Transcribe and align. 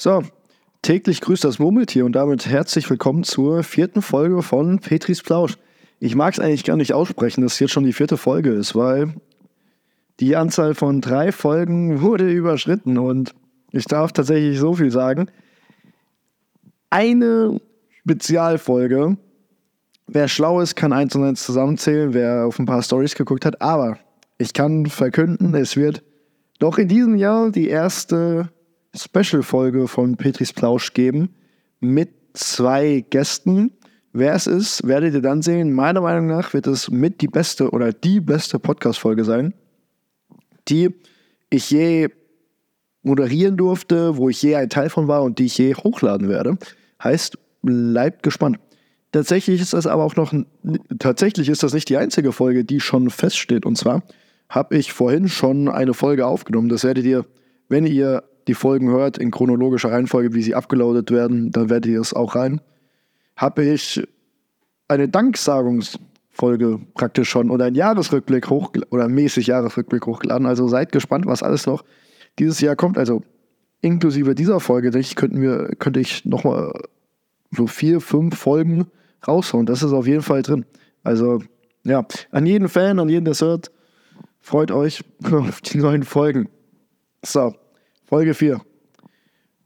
So, 0.00 0.22
täglich 0.80 1.20
grüßt 1.20 1.42
das 1.42 1.58
Murmeltier 1.58 2.04
und 2.04 2.12
damit 2.12 2.46
herzlich 2.46 2.88
willkommen 2.88 3.24
zur 3.24 3.64
vierten 3.64 4.00
Folge 4.00 4.42
von 4.42 4.78
Petris 4.78 5.24
Plausch. 5.24 5.58
Ich 5.98 6.14
mag 6.14 6.34
es 6.34 6.38
eigentlich 6.38 6.62
gar 6.62 6.76
nicht 6.76 6.92
aussprechen, 6.92 7.42
dass 7.42 7.54
es 7.54 7.58
jetzt 7.58 7.72
schon 7.72 7.82
die 7.82 7.92
vierte 7.92 8.16
Folge 8.16 8.50
ist, 8.50 8.76
weil 8.76 9.14
die 10.20 10.36
Anzahl 10.36 10.76
von 10.76 11.00
drei 11.00 11.32
Folgen 11.32 12.00
wurde 12.00 12.30
überschritten 12.30 12.96
und 12.96 13.34
ich 13.72 13.86
darf 13.86 14.12
tatsächlich 14.12 14.60
so 14.60 14.74
viel 14.74 14.92
sagen. 14.92 15.32
Eine 16.90 17.60
Spezialfolge. 18.04 19.16
Wer 20.06 20.28
schlau 20.28 20.60
ist, 20.60 20.76
kann 20.76 20.92
eins 20.92 21.16
und 21.16 21.24
eins 21.24 21.42
zusammenzählen, 21.42 22.14
wer 22.14 22.46
auf 22.46 22.60
ein 22.60 22.66
paar 22.66 22.84
Stories 22.84 23.16
geguckt 23.16 23.44
hat, 23.44 23.60
aber 23.60 23.98
ich 24.38 24.52
kann 24.52 24.86
verkünden, 24.86 25.56
es 25.56 25.76
wird 25.76 26.04
doch 26.60 26.78
in 26.78 26.86
diesem 26.86 27.16
Jahr 27.16 27.50
die 27.50 27.68
erste 27.68 28.50
Special-Folge 28.94 29.88
von 29.88 30.16
Petris 30.16 30.52
Plausch 30.52 30.94
geben 30.94 31.34
mit 31.80 32.10
zwei 32.32 33.04
Gästen. 33.10 33.72
Wer 34.12 34.34
es 34.34 34.46
ist, 34.46 34.86
werdet 34.86 35.14
ihr 35.14 35.22
dann 35.22 35.42
sehen. 35.42 35.72
Meiner 35.72 36.00
Meinung 36.00 36.26
nach 36.26 36.54
wird 36.54 36.66
es 36.66 36.90
mit 36.90 37.20
die 37.20 37.28
beste 37.28 37.70
oder 37.70 37.92
die 37.92 38.20
beste 38.20 38.58
Podcast-Folge 38.58 39.24
sein, 39.24 39.54
die 40.68 40.94
ich 41.50 41.70
je 41.70 42.08
moderieren 43.02 43.56
durfte, 43.56 44.16
wo 44.16 44.28
ich 44.28 44.42
je 44.42 44.56
ein 44.56 44.70
Teil 44.70 44.90
von 44.90 45.08
war 45.08 45.22
und 45.22 45.38
die 45.38 45.46
ich 45.46 45.58
je 45.58 45.74
hochladen 45.74 46.28
werde. 46.28 46.58
Heißt, 47.02 47.38
bleibt 47.62 48.22
gespannt. 48.22 48.58
Tatsächlich 49.12 49.60
ist 49.60 49.72
das 49.72 49.86
aber 49.86 50.04
auch 50.04 50.16
noch, 50.16 50.34
tatsächlich 50.98 51.48
ist 51.48 51.62
das 51.62 51.72
nicht 51.72 51.88
die 51.88 51.96
einzige 51.96 52.32
Folge, 52.32 52.64
die 52.64 52.80
schon 52.80 53.08
feststeht. 53.08 53.64
Und 53.64 53.78
zwar 53.78 54.02
habe 54.48 54.76
ich 54.76 54.92
vorhin 54.92 55.28
schon 55.28 55.68
eine 55.68 55.94
Folge 55.94 56.26
aufgenommen. 56.26 56.68
Das 56.68 56.84
werdet 56.84 57.04
ihr, 57.04 57.24
wenn 57.68 57.86
ihr 57.86 58.24
die 58.48 58.54
Folgen 58.54 58.90
hört, 58.90 59.18
in 59.18 59.30
chronologischer 59.30 59.92
Reihenfolge, 59.92 60.34
wie 60.34 60.42
sie 60.42 60.54
abgeloadet 60.54 61.10
werden, 61.10 61.52
dann 61.52 61.70
werdet 61.70 61.90
ihr 61.90 62.00
es 62.00 62.14
auch 62.14 62.34
rein, 62.34 62.60
habe 63.36 63.64
ich 63.64 64.02
eine 64.88 65.08
Danksagungsfolge 65.08 66.80
praktisch 66.94 67.28
schon 67.28 67.50
oder 67.50 67.66
ein 67.66 67.74
Jahresrückblick 67.74 68.50
hoch 68.50 68.72
oder 68.90 69.08
mäßig 69.08 69.46
Jahresrückblick 69.46 70.06
hochgeladen. 70.06 70.46
Also 70.46 70.66
seid 70.66 70.92
gespannt, 70.92 71.26
was 71.26 71.42
alles 71.42 71.66
noch 71.66 71.84
dieses 72.38 72.60
Jahr 72.60 72.74
kommt. 72.74 72.98
Also 72.98 73.22
inklusive 73.80 74.34
dieser 74.34 74.60
Folge, 74.60 74.90
denke 74.90 75.06
ich, 75.06 75.14
könnten 75.14 75.40
wir, 75.40 75.68
könnte 75.78 76.00
ich 76.00 76.24
nochmal 76.24 76.72
so 77.50 77.66
vier, 77.66 78.00
fünf 78.00 78.36
Folgen 78.36 78.86
raushauen. 79.26 79.66
Das 79.66 79.82
ist 79.82 79.92
auf 79.92 80.06
jeden 80.06 80.22
Fall 80.22 80.42
drin. 80.42 80.64
Also, 81.02 81.42
ja, 81.84 82.06
an 82.30 82.46
jeden 82.46 82.68
Fan, 82.68 82.98
an 82.98 83.08
jeden, 83.08 83.24
der 83.24 83.34
hört, 83.34 83.70
freut 84.40 84.70
euch 84.70 85.04
auf 85.30 85.60
die 85.60 85.78
neuen 85.78 86.02
Folgen. 86.02 86.48
So, 87.24 87.54
Folge 88.08 88.32
4. 88.32 88.62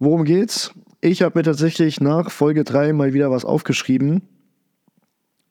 Worum 0.01 0.25
geht's? 0.25 0.73
Ich 1.01 1.23
habe 1.23 1.39
mir 1.39 1.45
tatsächlich 1.45 2.01
nach 2.01 2.29
Folge 2.33 2.65
3 2.65 2.93
mal 2.93 3.13
wieder 3.13 3.31
was 3.31 3.45
aufgeschrieben, 3.45 4.23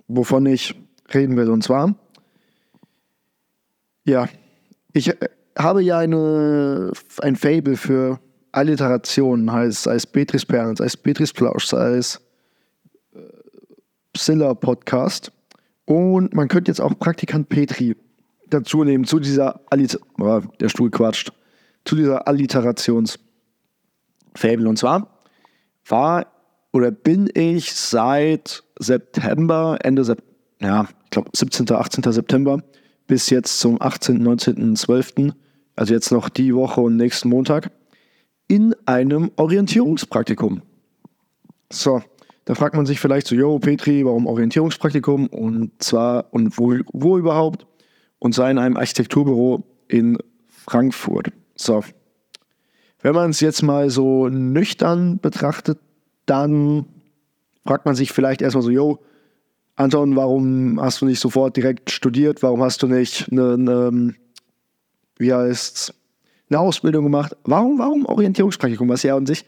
wovon 0.09 0.45
ich 0.45 0.75
reden 1.13 1.37
will. 1.37 1.49
Und 1.49 1.63
zwar, 1.63 1.95
ja, 4.03 4.27
ich 4.91 5.07
äh, 5.07 5.29
habe 5.57 5.81
ja 5.81 5.99
eine, 5.99 6.91
ein 7.21 7.37
Fable 7.37 7.77
für 7.77 8.19
Alliterationen, 8.51 9.49
heißt, 9.49 9.83
sei 9.83 9.95
es 9.95 10.05
Beatrice 10.05 10.45
Perlen, 10.45 10.75
sei 10.75 10.87
Plausch, 11.33 11.67
sei 11.67 11.93
es 11.93 12.19
äh, 13.13 13.19
Psilla 14.11 14.53
Podcast. 14.53 15.31
Und 15.85 16.33
man 16.33 16.49
könnte 16.49 16.69
jetzt 16.69 16.81
auch 16.81 16.99
Praktikant 16.99 17.47
Petri 17.47 17.95
dazu 18.49 18.83
nehmen, 18.83 19.05
zu 19.05 19.21
dieser 19.21 19.61
Alliteration. 19.69 20.49
Oh, 20.49 20.55
der 20.59 20.67
Stuhl 20.67 20.91
quatscht 20.91 21.31
zu 21.85 21.95
dieser 21.95 22.27
Alliterationsfabel. 22.27 24.67
Und 24.67 24.77
zwar 24.77 25.07
war 25.87 26.27
oder 26.73 26.91
bin 26.91 27.29
ich 27.33 27.73
seit 27.73 28.63
September, 28.79 29.77
Ende 29.81 30.03
September, 30.03 30.31
ja, 30.61 30.87
ich 31.05 31.09
glaube 31.09 31.29
17., 31.33 31.71
18. 31.71 32.11
September 32.11 32.61
bis 33.07 33.29
jetzt 33.29 33.59
zum 33.59 33.81
18., 33.81 34.21
19., 34.21 34.75
12., 34.75 35.33
also 35.75 35.93
jetzt 35.93 36.11
noch 36.11 36.29
die 36.29 36.55
Woche 36.55 36.81
und 36.81 36.95
nächsten 36.95 37.29
Montag, 37.29 37.71
in 38.47 38.75
einem 38.85 39.31
Orientierungspraktikum. 39.35 40.61
So, 41.71 42.01
da 42.45 42.55
fragt 42.55 42.75
man 42.75 42.85
sich 42.85 42.99
vielleicht 42.99 43.27
so, 43.27 43.35
yo, 43.35 43.59
Petri, 43.59 44.05
warum 44.05 44.27
Orientierungspraktikum? 44.27 45.27
Und 45.27 45.71
zwar, 45.81 46.33
und 46.33 46.57
wo, 46.57 46.75
wo 46.91 47.17
überhaupt? 47.17 47.65
Und 48.19 48.35
zwar 48.35 48.51
in 48.51 48.57
einem 48.57 48.77
Architekturbüro 48.77 49.63
in 49.87 50.17
Frankfurt. 50.47 51.31
So. 51.61 51.83
Wenn 53.01 53.15
man 53.15 53.31
es 53.31 53.39
jetzt 53.39 53.61
mal 53.63 53.89
so 53.89 54.29
nüchtern 54.29 55.19
betrachtet, 55.19 55.79
dann 56.25 56.85
fragt 57.65 57.85
man 57.85 57.95
sich 57.95 58.11
vielleicht 58.11 58.41
erstmal 58.41 58.63
so, 58.63 58.69
yo, 58.69 58.99
Anton, 59.75 60.15
warum 60.15 60.79
hast 60.79 61.01
du 61.01 61.05
nicht 61.05 61.19
sofort 61.19 61.57
direkt 61.57 61.89
studiert? 61.89 62.43
Warum 62.43 62.61
hast 62.61 62.83
du 62.83 62.87
nicht 62.87 63.31
eine, 63.31 63.53
eine 63.53 64.15
wie 65.17 65.33
heißt's, 65.33 65.93
eine 66.49 66.59
Ausbildung 66.59 67.03
gemacht? 67.03 67.35
Warum, 67.43 67.79
warum 67.79 68.05
Orientierungspraktikum? 68.05 68.89
Was 68.89 69.03
ja 69.03 69.15
an 69.15 69.25
sich 69.25 69.45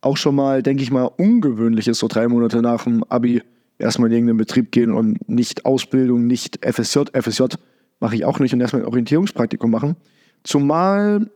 auch 0.00 0.16
schon 0.16 0.34
mal, 0.34 0.62
denke 0.62 0.82
ich 0.82 0.90
mal, 0.90 1.04
ungewöhnlich 1.04 1.88
ist, 1.88 1.98
so 1.98 2.08
drei 2.08 2.28
Monate 2.28 2.62
nach 2.62 2.84
dem 2.84 3.04
Abi 3.04 3.42
erstmal 3.78 4.08
in 4.08 4.14
irgendeinen 4.14 4.38
Betrieb 4.38 4.72
gehen 4.72 4.92
und 4.92 5.28
nicht 5.28 5.64
Ausbildung, 5.64 6.26
nicht 6.26 6.64
FSJ. 6.64 7.04
FSJ 7.12 7.44
mache 8.00 8.14
ich 8.16 8.24
auch 8.24 8.38
nicht 8.38 8.54
und 8.54 8.60
erstmal 8.60 8.82
ein 8.82 8.88
Orientierungspraktikum 8.88 9.70
machen. 9.70 9.96
Zumal 10.42 11.30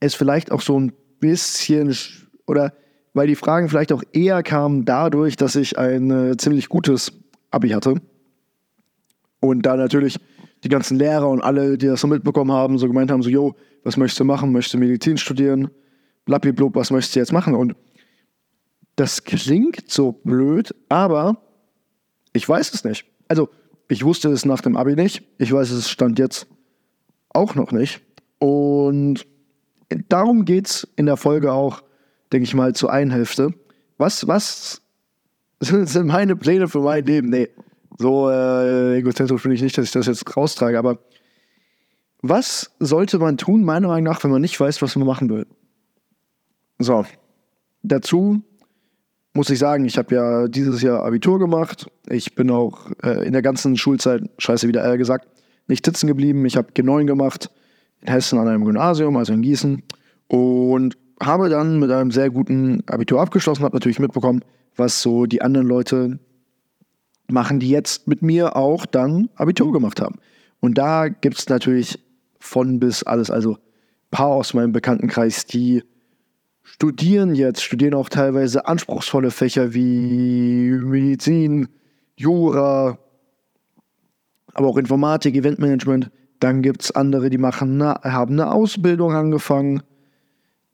es 0.00 0.14
vielleicht 0.14 0.52
auch 0.52 0.60
so 0.60 0.78
ein 0.78 0.92
bisschen 1.20 1.94
oder 2.46 2.72
weil 3.14 3.26
die 3.26 3.34
Fragen 3.34 3.68
vielleicht 3.68 3.92
auch 3.92 4.02
eher 4.12 4.42
kamen 4.42 4.84
dadurch, 4.84 5.36
dass 5.36 5.56
ich 5.56 5.78
ein 5.78 6.10
äh, 6.10 6.36
ziemlich 6.36 6.68
gutes 6.68 7.12
Abi 7.50 7.70
hatte. 7.70 8.00
Und 9.40 9.62
da 9.62 9.76
natürlich 9.76 10.18
die 10.64 10.68
ganzen 10.68 10.98
Lehrer 10.98 11.28
und 11.28 11.40
alle, 11.40 11.78
die 11.78 11.86
das 11.86 12.00
so 12.00 12.06
mitbekommen 12.06 12.52
haben, 12.52 12.78
so 12.78 12.86
gemeint 12.86 13.10
haben, 13.10 13.22
so, 13.22 13.30
yo, 13.30 13.54
was 13.84 13.96
möchtest 13.96 14.20
du 14.20 14.24
machen? 14.24 14.52
Möchtest 14.52 14.74
du 14.74 14.78
Medizin 14.78 15.16
studieren? 15.16 15.70
Blablablub, 16.24 16.74
was 16.74 16.90
möchtest 16.90 17.16
du 17.16 17.20
jetzt 17.20 17.32
machen? 17.32 17.54
Und 17.54 17.74
das 18.96 19.24
klingt 19.24 19.90
so 19.90 20.12
blöd, 20.12 20.74
aber 20.88 21.40
ich 22.32 22.48
weiß 22.48 22.74
es 22.74 22.84
nicht. 22.84 23.04
Also, 23.28 23.48
ich 23.88 24.04
wusste 24.04 24.28
es 24.28 24.44
nach 24.44 24.60
dem 24.60 24.76
Abi 24.76 24.96
nicht. 24.96 25.22
Ich 25.38 25.52
weiß 25.52 25.70
es 25.70 25.88
stand 25.88 26.18
jetzt 26.18 26.46
auch 27.30 27.54
noch 27.54 27.72
nicht. 27.72 28.00
Und 28.38 29.26
darum 30.08 30.44
geht 30.44 30.66
es 30.66 30.88
in 30.96 31.06
der 31.06 31.16
Folge 31.16 31.52
auch, 31.52 31.82
denke 32.32 32.44
ich 32.44 32.54
mal, 32.54 32.74
zur 32.74 32.92
einen 32.92 33.10
Hälfte. 33.10 33.54
Was, 33.96 34.26
was 34.28 34.82
sind 35.60 36.06
meine 36.06 36.36
Pläne 36.36 36.68
für 36.68 36.80
mein 36.80 37.04
Leben? 37.04 37.30
Nee, 37.30 37.48
so 37.96 38.30
äh, 38.30 38.98
egozentrisch 38.98 39.42
finde 39.42 39.56
ich 39.56 39.62
nicht, 39.62 39.76
dass 39.76 39.86
ich 39.86 39.92
das 39.92 40.06
jetzt 40.06 40.36
raustrage, 40.36 40.78
aber 40.78 40.98
was 42.20 42.72
sollte 42.80 43.18
man 43.18 43.36
tun, 43.36 43.64
meiner 43.64 43.88
Meinung 43.88 44.04
nach, 44.04 44.22
wenn 44.24 44.30
man 44.30 44.42
nicht 44.42 44.58
weiß, 44.58 44.82
was 44.82 44.96
man 44.96 45.06
machen 45.06 45.28
will? 45.30 45.46
So, 46.78 47.04
dazu 47.82 48.42
muss 49.34 49.50
ich 49.50 49.58
sagen, 49.58 49.84
ich 49.84 49.98
habe 49.98 50.14
ja 50.14 50.48
dieses 50.48 50.82
Jahr 50.82 51.04
Abitur 51.04 51.38
gemacht. 51.38 51.90
Ich 52.08 52.34
bin 52.34 52.50
auch 52.50 52.90
äh, 53.04 53.24
in 53.26 53.32
der 53.32 53.42
ganzen 53.42 53.76
Schulzeit, 53.76 54.22
scheiße 54.38 54.66
wieder 54.66 54.84
eher 54.84 54.98
gesagt, 54.98 55.28
nicht 55.68 55.84
sitzen 55.84 56.08
geblieben. 56.08 56.44
Ich 56.44 56.56
habe 56.56 56.72
G9 56.72 57.04
gemacht 57.04 57.50
in 58.00 58.08
Hessen 58.08 58.38
an 58.38 58.48
einem 58.48 58.64
Gymnasium, 58.64 59.16
also 59.16 59.32
in 59.32 59.42
Gießen. 59.42 59.82
Und 60.28 60.96
habe 61.20 61.48
dann 61.48 61.78
mit 61.78 61.90
einem 61.90 62.10
sehr 62.10 62.30
guten 62.30 62.82
Abitur 62.86 63.20
abgeschlossen, 63.20 63.64
habe 63.64 63.76
natürlich 63.76 63.98
mitbekommen, 63.98 64.44
was 64.76 65.02
so 65.02 65.26
die 65.26 65.42
anderen 65.42 65.66
Leute 65.66 66.18
machen, 67.28 67.60
die 67.60 67.70
jetzt 67.70 68.06
mit 68.06 68.22
mir 68.22 68.56
auch 68.56 68.86
dann 68.86 69.28
Abitur 69.34 69.72
gemacht 69.72 70.00
haben. 70.00 70.18
Und 70.60 70.78
da 70.78 71.08
gibt 71.08 71.38
es 71.38 71.48
natürlich 71.48 71.98
von 72.38 72.78
bis 72.78 73.02
alles, 73.02 73.30
also 73.30 73.54
ein 73.54 73.58
paar 74.10 74.28
aus 74.28 74.54
meinem 74.54 74.72
Bekanntenkreis, 74.72 75.46
die 75.46 75.82
studieren 76.62 77.34
jetzt, 77.34 77.62
studieren 77.62 77.94
auch 77.94 78.08
teilweise 78.08 78.66
anspruchsvolle 78.66 79.30
Fächer 79.30 79.74
wie 79.74 80.70
Medizin, 80.70 81.68
Jura, 82.16 82.98
aber 84.54 84.66
auch 84.66 84.76
Informatik, 84.76 85.34
Eventmanagement. 85.34 86.10
Dann 86.40 86.62
gibt 86.62 86.82
es 86.84 86.90
andere, 86.92 87.30
die 87.30 87.38
machen 87.38 87.80
eine, 87.80 87.94
haben 88.02 88.34
eine 88.34 88.52
Ausbildung 88.52 89.12
angefangen. 89.12 89.82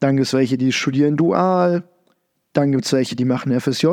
Dann 0.00 0.16
gibt 0.16 0.26
es 0.26 0.34
welche, 0.34 0.58
die 0.58 0.72
studieren 0.72 1.16
dual. 1.16 1.84
Dann 2.52 2.72
gibt 2.72 2.84
es 2.84 2.92
welche, 2.92 3.16
die 3.16 3.24
machen 3.24 3.58
FSJ. 3.58 3.86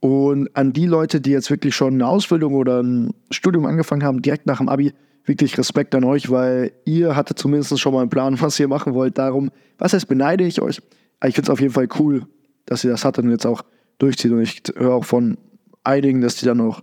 Und 0.00 0.54
an 0.54 0.72
die 0.72 0.86
Leute, 0.86 1.20
die 1.20 1.30
jetzt 1.30 1.50
wirklich 1.50 1.74
schon 1.74 1.94
eine 1.94 2.06
Ausbildung 2.06 2.54
oder 2.54 2.82
ein 2.82 3.14
Studium 3.30 3.66
angefangen 3.66 4.04
haben, 4.04 4.22
direkt 4.22 4.46
nach 4.46 4.58
dem 4.58 4.68
Abi, 4.68 4.92
wirklich 5.24 5.56
Respekt 5.56 5.94
an 5.94 6.04
euch, 6.04 6.30
weil 6.30 6.72
ihr 6.84 7.16
hattet 7.16 7.38
zumindest 7.38 7.78
schon 7.80 7.94
mal 7.94 8.00
einen 8.02 8.10
Plan, 8.10 8.38
was 8.40 8.60
ihr 8.60 8.68
machen 8.68 8.94
wollt. 8.94 9.18
Darum, 9.18 9.50
was 9.78 9.92
heißt, 9.92 10.08
beneide 10.08 10.44
ich 10.44 10.60
euch. 10.60 10.80
Ich 11.24 11.34
finde 11.34 11.46
es 11.46 11.50
auf 11.50 11.60
jeden 11.60 11.72
Fall 11.72 11.88
cool, 11.98 12.26
dass 12.66 12.84
ihr 12.84 12.90
das 12.90 13.04
hattet 13.04 13.24
und 13.24 13.30
jetzt 13.30 13.46
auch 13.46 13.62
durchzieht. 13.98 14.32
Und 14.32 14.42
ich 14.42 14.62
höre 14.76 14.92
auch 14.94 15.04
von 15.04 15.38
einigen, 15.82 16.20
dass 16.20 16.36
die 16.36 16.44
dann 16.46 16.60
auch 16.60 16.82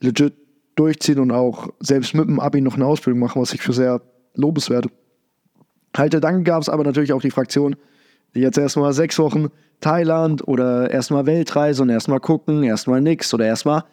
legit 0.00 0.34
durchziehen 0.74 1.18
und 1.18 1.32
auch 1.32 1.68
selbst 1.80 2.14
mit 2.14 2.28
dem 2.28 2.40
Abi 2.40 2.60
noch 2.60 2.76
eine 2.76 2.86
Ausbildung 2.86 3.20
machen, 3.20 3.40
was 3.40 3.52
ich 3.52 3.62
für 3.62 3.72
sehr 3.72 4.00
lobenswert 4.34 4.86
halte. 5.96 6.20
Dann 6.20 6.44
gab 6.44 6.62
es 6.62 6.68
aber 6.68 6.84
natürlich 6.84 7.12
auch 7.12 7.22
die 7.22 7.30
Fraktion, 7.30 7.76
Jetzt 8.34 8.56
erstmal 8.56 8.92
sechs 8.92 9.18
Wochen 9.18 9.48
Thailand 9.80 10.46
oder 10.48 10.90
erstmal 10.90 11.26
Weltreise 11.26 11.82
und 11.82 11.90
erstmal 11.90 12.20
gucken, 12.20 12.62
erstmal 12.62 13.00
nix 13.00 13.32
oder 13.34 13.46
erstmal, 13.46 13.84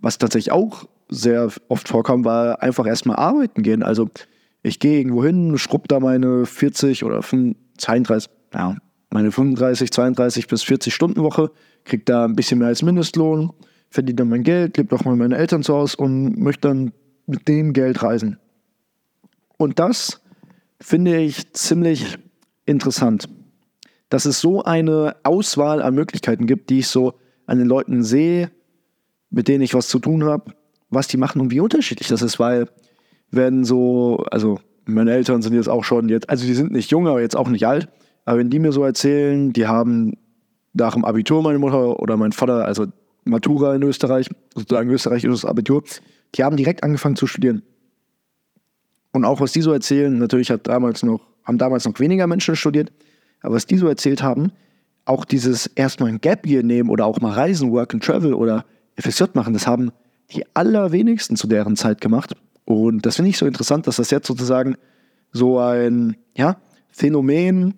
was 0.00 0.18
tatsächlich 0.18 0.52
auch 0.52 0.84
sehr 1.08 1.50
oft 1.68 1.88
vorkam, 1.88 2.24
war 2.24 2.62
einfach 2.62 2.86
erstmal 2.86 3.16
arbeiten 3.16 3.62
gehen. 3.62 3.82
Also 3.82 4.08
ich 4.62 4.80
gehe 4.80 4.98
irgendwo 4.98 5.22
hin, 5.22 5.56
schrubb 5.58 5.86
da 5.88 6.00
meine 6.00 6.46
40 6.46 7.04
oder 7.04 7.20
32, 7.22 8.30
ja, 8.52 8.76
meine 9.10 9.30
35, 9.30 9.92
32 9.92 10.48
bis 10.48 10.62
40 10.64 10.92
Stunden 10.92 11.22
Woche, 11.22 11.52
krieg 11.84 12.04
da 12.06 12.24
ein 12.24 12.34
bisschen 12.34 12.58
mehr 12.58 12.68
als 12.68 12.82
Mindestlohn, 12.82 13.52
verdiene 13.94 14.16
dann 14.16 14.28
mein 14.28 14.42
Geld, 14.42 14.76
lebe 14.76 14.94
auch 14.94 15.04
mal 15.04 15.16
meine 15.16 15.36
Eltern 15.36 15.62
zu 15.62 15.74
Hause 15.74 15.96
und 15.98 16.36
möchte 16.36 16.68
dann 16.68 16.92
mit 17.26 17.46
dem 17.46 17.72
Geld 17.72 18.02
reisen. 18.02 18.38
Und 19.56 19.78
das 19.78 20.20
finde 20.80 21.16
ich 21.18 21.52
ziemlich 21.52 22.18
interessant, 22.66 23.28
dass 24.08 24.24
es 24.24 24.40
so 24.40 24.64
eine 24.64 25.14
Auswahl 25.22 25.80
an 25.80 25.94
Möglichkeiten 25.94 26.46
gibt, 26.46 26.70
die 26.70 26.80
ich 26.80 26.88
so 26.88 27.14
an 27.46 27.58
den 27.58 27.68
Leuten 27.68 28.02
sehe, 28.02 28.50
mit 29.30 29.46
denen 29.46 29.62
ich 29.62 29.74
was 29.74 29.88
zu 29.88 30.00
tun 30.00 30.24
habe, 30.24 30.52
was 30.90 31.06
die 31.06 31.16
machen 31.16 31.40
und 31.40 31.52
wie 31.52 31.60
unterschiedlich 31.60 32.08
das 32.08 32.22
ist, 32.22 32.40
weil 32.40 32.68
wenn 33.30 33.64
so, 33.64 34.24
also 34.30 34.58
meine 34.86 35.12
Eltern 35.12 35.40
sind 35.40 35.54
jetzt 35.54 35.68
auch 35.68 35.84
schon 35.84 36.08
jetzt, 36.08 36.28
also 36.28 36.46
die 36.46 36.54
sind 36.54 36.72
nicht 36.72 36.90
jung, 36.90 37.06
aber 37.06 37.20
jetzt 37.20 37.36
auch 37.36 37.48
nicht 37.48 37.66
alt, 37.66 37.88
aber 38.24 38.38
wenn 38.38 38.50
die 38.50 38.58
mir 38.58 38.72
so 38.72 38.82
erzählen, 38.82 39.52
die 39.52 39.66
haben 39.68 40.14
nach 40.72 40.94
dem 40.94 41.04
Abitur 41.04 41.42
meine 41.42 41.60
Mutter 41.60 42.00
oder 42.00 42.16
mein 42.16 42.32
Vater, 42.32 42.64
also 42.64 42.86
Matura 43.24 43.74
in 43.74 43.82
Österreich, 43.82 44.28
sozusagen 44.54 44.90
österreichisches 44.90 45.44
Abitur, 45.44 45.82
die 46.34 46.44
haben 46.44 46.56
direkt 46.56 46.82
angefangen 46.82 47.16
zu 47.16 47.26
studieren. 47.26 47.62
Und 49.12 49.24
auch 49.24 49.40
was 49.40 49.52
die 49.52 49.62
so 49.62 49.72
erzählen, 49.72 50.18
natürlich 50.18 50.50
hat 50.50 50.66
damals 50.66 51.02
noch, 51.02 51.20
haben 51.44 51.58
damals 51.58 51.84
noch 51.84 51.98
weniger 52.00 52.26
Menschen 52.26 52.56
studiert, 52.56 52.92
aber 53.40 53.54
was 53.54 53.66
die 53.66 53.76
so 53.76 53.86
erzählt 53.86 54.22
haben, 54.22 54.52
auch 55.04 55.24
dieses 55.24 55.66
erstmal 55.66 56.08
ein 56.08 56.20
Gap 56.20 56.46
Year 56.46 56.62
nehmen 56.62 56.90
oder 56.90 57.06
auch 57.06 57.20
mal 57.20 57.32
reisen, 57.32 57.70
Work 57.72 57.94
and 57.94 58.02
Travel 58.02 58.34
oder 58.34 58.64
FSJ 58.96 59.24
machen, 59.34 59.52
das 59.52 59.66
haben 59.66 59.92
die 60.32 60.44
allerwenigsten 60.54 61.36
zu 61.36 61.46
deren 61.46 61.76
Zeit 61.76 62.00
gemacht. 62.00 62.34
Und 62.64 63.04
das 63.04 63.16
finde 63.16 63.30
ich 63.30 63.38
so 63.38 63.46
interessant, 63.46 63.86
dass 63.86 63.96
das 63.96 64.10
jetzt 64.10 64.26
sozusagen 64.26 64.76
so 65.32 65.58
ein 65.58 66.16
ja, 66.36 66.56
Phänomen 66.90 67.74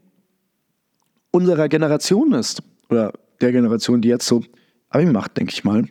unserer 1.32 1.68
Generation 1.68 2.32
ist. 2.32 2.62
Oder 2.88 3.12
der 3.40 3.52
Generation, 3.52 4.00
die 4.00 4.08
jetzt 4.08 4.26
so 4.26 4.42
Abi 4.88 5.06
macht, 5.06 5.36
denke 5.36 5.52
ich 5.52 5.64
mal. 5.64 5.84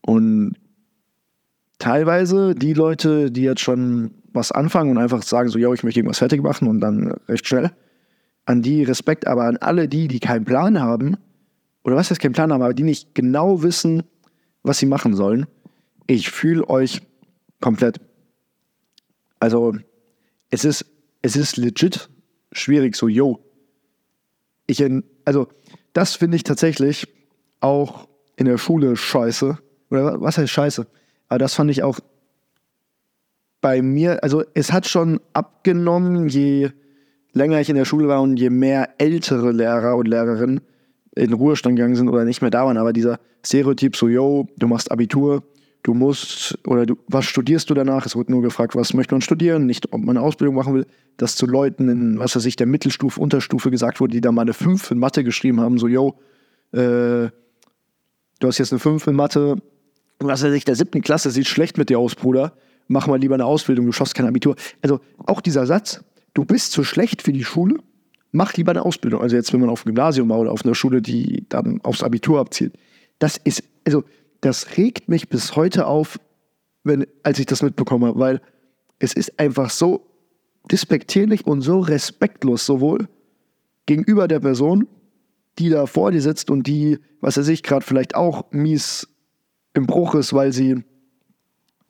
Und 0.00 0.56
teilweise 1.78 2.54
die 2.54 2.72
Leute, 2.72 3.30
die 3.30 3.42
jetzt 3.42 3.60
schon 3.60 4.12
was 4.32 4.52
anfangen 4.52 4.90
und 4.90 4.98
einfach 4.98 5.22
sagen 5.22 5.48
so, 5.48 5.58
ja, 5.58 5.72
ich 5.72 5.82
möchte 5.82 6.00
irgendwas 6.00 6.18
fertig 6.18 6.42
machen 6.42 6.68
und 6.68 6.80
dann 6.80 7.12
recht 7.28 7.46
schnell, 7.46 7.72
an 8.44 8.62
die 8.62 8.84
Respekt, 8.84 9.26
aber 9.26 9.44
an 9.44 9.56
alle 9.56 9.88
die, 9.88 10.08
die 10.08 10.20
keinen 10.20 10.44
Plan 10.44 10.80
haben, 10.80 11.16
oder 11.84 11.96
was 11.96 12.10
heißt 12.10 12.20
keinen 12.20 12.32
Plan 12.32 12.52
haben, 12.52 12.62
aber 12.62 12.74
die 12.74 12.82
nicht 12.82 13.14
genau 13.14 13.62
wissen, 13.62 14.02
was 14.62 14.78
sie 14.78 14.86
machen 14.86 15.14
sollen, 15.14 15.46
ich 16.06 16.30
fühle 16.30 16.68
euch 16.68 17.02
komplett. 17.60 18.00
Also, 19.40 19.74
es 20.50 20.64
ist, 20.64 20.86
es 21.22 21.36
ist 21.36 21.56
legit 21.56 22.08
schwierig, 22.52 22.96
so, 22.96 23.08
yo. 23.08 23.40
Ich, 24.66 24.84
also, 25.24 25.48
das 25.92 26.14
finde 26.14 26.36
ich 26.36 26.44
tatsächlich 26.44 27.08
auch 27.60 28.08
in 28.36 28.46
der 28.46 28.58
Schule 28.58 28.96
scheiße. 28.96 29.58
Oder 29.90 30.20
was 30.20 30.38
heißt 30.38 30.50
scheiße? 30.50 30.86
Aber 31.28 31.38
das 31.38 31.54
fand 31.54 31.70
ich 31.70 31.82
auch 31.82 32.00
bei 33.60 33.82
mir, 33.82 34.22
also 34.22 34.44
es 34.54 34.72
hat 34.72 34.86
schon 34.86 35.20
abgenommen, 35.32 36.28
je 36.28 36.70
länger 37.32 37.60
ich 37.60 37.68
in 37.68 37.76
der 37.76 37.84
Schule 37.84 38.08
war 38.08 38.22
und 38.22 38.36
je 38.36 38.50
mehr 38.50 38.90
ältere 38.98 39.50
Lehrer 39.50 39.96
und 39.96 40.06
Lehrerinnen 40.06 40.60
in 41.16 41.32
Ruhestand 41.32 41.76
gegangen 41.76 41.96
sind 41.96 42.08
oder 42.08 42.24
nicht 42.24 42.42
mehr 42.42 42.50
da 42.50 42.64
waren. 42.64 42.76
Aber 42.76 42.92
dieser 42.92 43.18
Stereotyp 43.44 43.96
so, 43.96 44.08
yo, 44.08 44.46
du 44.58 44.68
machst 44.68 44.90
Abitur, 44.90 45.42
du 45.82 45.94
musst, 45.94 46.58
oder 46.66 46.86
du, 46.86 46.96
was 47.08 47.24
studierst 47.24 47.68
du 47.70 47.74
danach? 47.74 48.06
Es 48.06 48.16
wurde 48.16 48.32
nur 48.32 48.42
gefragt, 48.42 48.74
was 48.76 48.94
möchte 48.94 49.14
man 49.14 49.22
studieren, 49.22 49.66
nicht 49.66 49.92
ob 49.92 50.00
man 50.00 50.16
eine 50.16 50.24
Ausbildung 50.24 50.54
machen 50.54 50.74
will. 50.74 50.86
Dass 51.16 51.36
zu 51.36 51.46
Leuten 51.46 51.88
in, 51.88 52.18
was 52.18 52.36
weiß 52.36 52.44
ich, 52.44 52.56
der 52.56 52.66
Mittelstufe, 52.66 53.20
Unterstufe 53.20 53.70
gesagt 53.70 54.00
wurde, 54.00 54.12
die 54.12 54.20
da 54.20 54.32
mal 54.32 54.42
eine 54.42 54.52
5 54.52 54.90
in 54.90 54.98
Mathe 54.98 55.24
geschrieben 55.24 55.60
haben, 55.60 55.78
so, 55.78 55.88
yo, 55.88 56.18
äh, 56.72 57.28
du 58.40 58.48
hast 58.48 58.58
jetzt 58.58 58.72
eine 58.72 58.78
5 58.78 59.06
in 59.06 59.16
Mathe, 59.16 59.56
was 60.18 60.42
weiß 60.42 60.52
ich, 60.54 60.64
der 60.64 60.76
siebten 60.76 61.02
Klasse 61.02 61.30
sieht 61.30 61.46
schlecht 61.46 61.78
mit 61.78 61.90
dir 61.90 61.98
aus, 61.98 62.14
Bruder. 62.14 62.52
Mach 62.88 63.06
mal 63.06 63.18
lieber 63.18 63.34
eine 63.34 63.44
Ausbildung, 63.44 63.86
du 63.86 63.92
schaffst 63.92 64.14
kein 64.14 64.26
Abitur. 64.26 64.56
Also 64.80 65.00
auch 65.26 65.40
dieser 65.40 65.66
Satz, 65.66 66.04
du 66.34 66.44
bist 66.44 66.72
zu 66.72 66.84
schlecht 66.84 67.22
für 67.22 67.32
die 67.32 67.44
Schule, 67.44 67.78
mach 68.32 68.54
lieber 68.54 68.70
eine 68.70 68.82
Ausbildung. 68.82 69.20
Also 69.20 69.36
jetzt, 69.36 69.52
wenn 69.52 69.60
man 69.60 69.70
auf 69.70 69.82
dem 69.82 69.94
Gymnasium 69.94 70.28
war 70.28 70.38
oder 70.38 70.52
auf 70.52 70.64
einer 70.64 70.74
Schule, 70.74 71.02
die 71.02 71.44
dann 71.48 71.80
aufs 71.82 72.02
Abitur 72.02 72.40
abzielt. 72.40 72.74
Das 73.18 73.36
ist, 73.36 73.62
also 73.84 74.04
das 74.40 74.76
regt 74.76 75.08
mich 75.08 75.28
bis 75.28 75.56
heute 75.56 75.86
auf, 75.86 76.20
wenn, 76.84 77.06
als 77.22 77.38
ich 77.38 77.46
das 77.46 77.62
mitbekomme, 77.62 78.12
weil 78.16 78.40
es 78.98 79.12
ist 79.12 79.38
einfach 79.38 79.70
so 79.70 80.06
despektierlich 80.70 81.46
und 81.46 81.62
so 81.62 81.80
respektlos 81.80 82.66
sowohl 82.66 83.08
gegenüber 83.86 84.28
der 84.28 84.40
Person, 84.40 84.86
die 85.58 85.70
da 85.70 85.86
vor 85.86 86.10
dir 86.12 86.20
sitzt 86.20 86.50
und 86.50 86.66
die, 86.66 86.98
was 87.20 87.36
er 87.36 87.42
sich 87.42 87.62
gerade 87.62 87.84
vielleicht 87.84 88.14
auch 88.14 88.50
mies 88.50 89.08
im 89.74 89.86
Bruch 89.86 90.14
ist, 90.14 90.32
weil 90.32 90.52
sie 90.52 90.84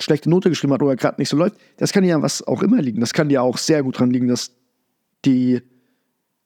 schlechte 0.01 0.31
Note 0.31 0.49
geschrieben 0.49 0.73
hat 0.73 0.83
oder 0.83 0.97
gerade 0.97 1.21
nicht 1.21 1.29
so 1.29 1.37
läuft. 1.37 1.57
Das 1.79 1.93
kann 1.93 2.05
ja 2.05 2.21
was 2.21 2.47
auch 2.47 2.63
immer 2.63 2.83
liegen. 2.83 3.01
Das 3.01 3.13
kann 3.13 3.31
ja 3.31 3.41
auch 3.41 3.59
sehr 3.59 3.83
gut 3.83 3.99
dran 3.99 4.11
liegen, 4.11 4.29
dass 4.29 4.53
die, 5.25 5.63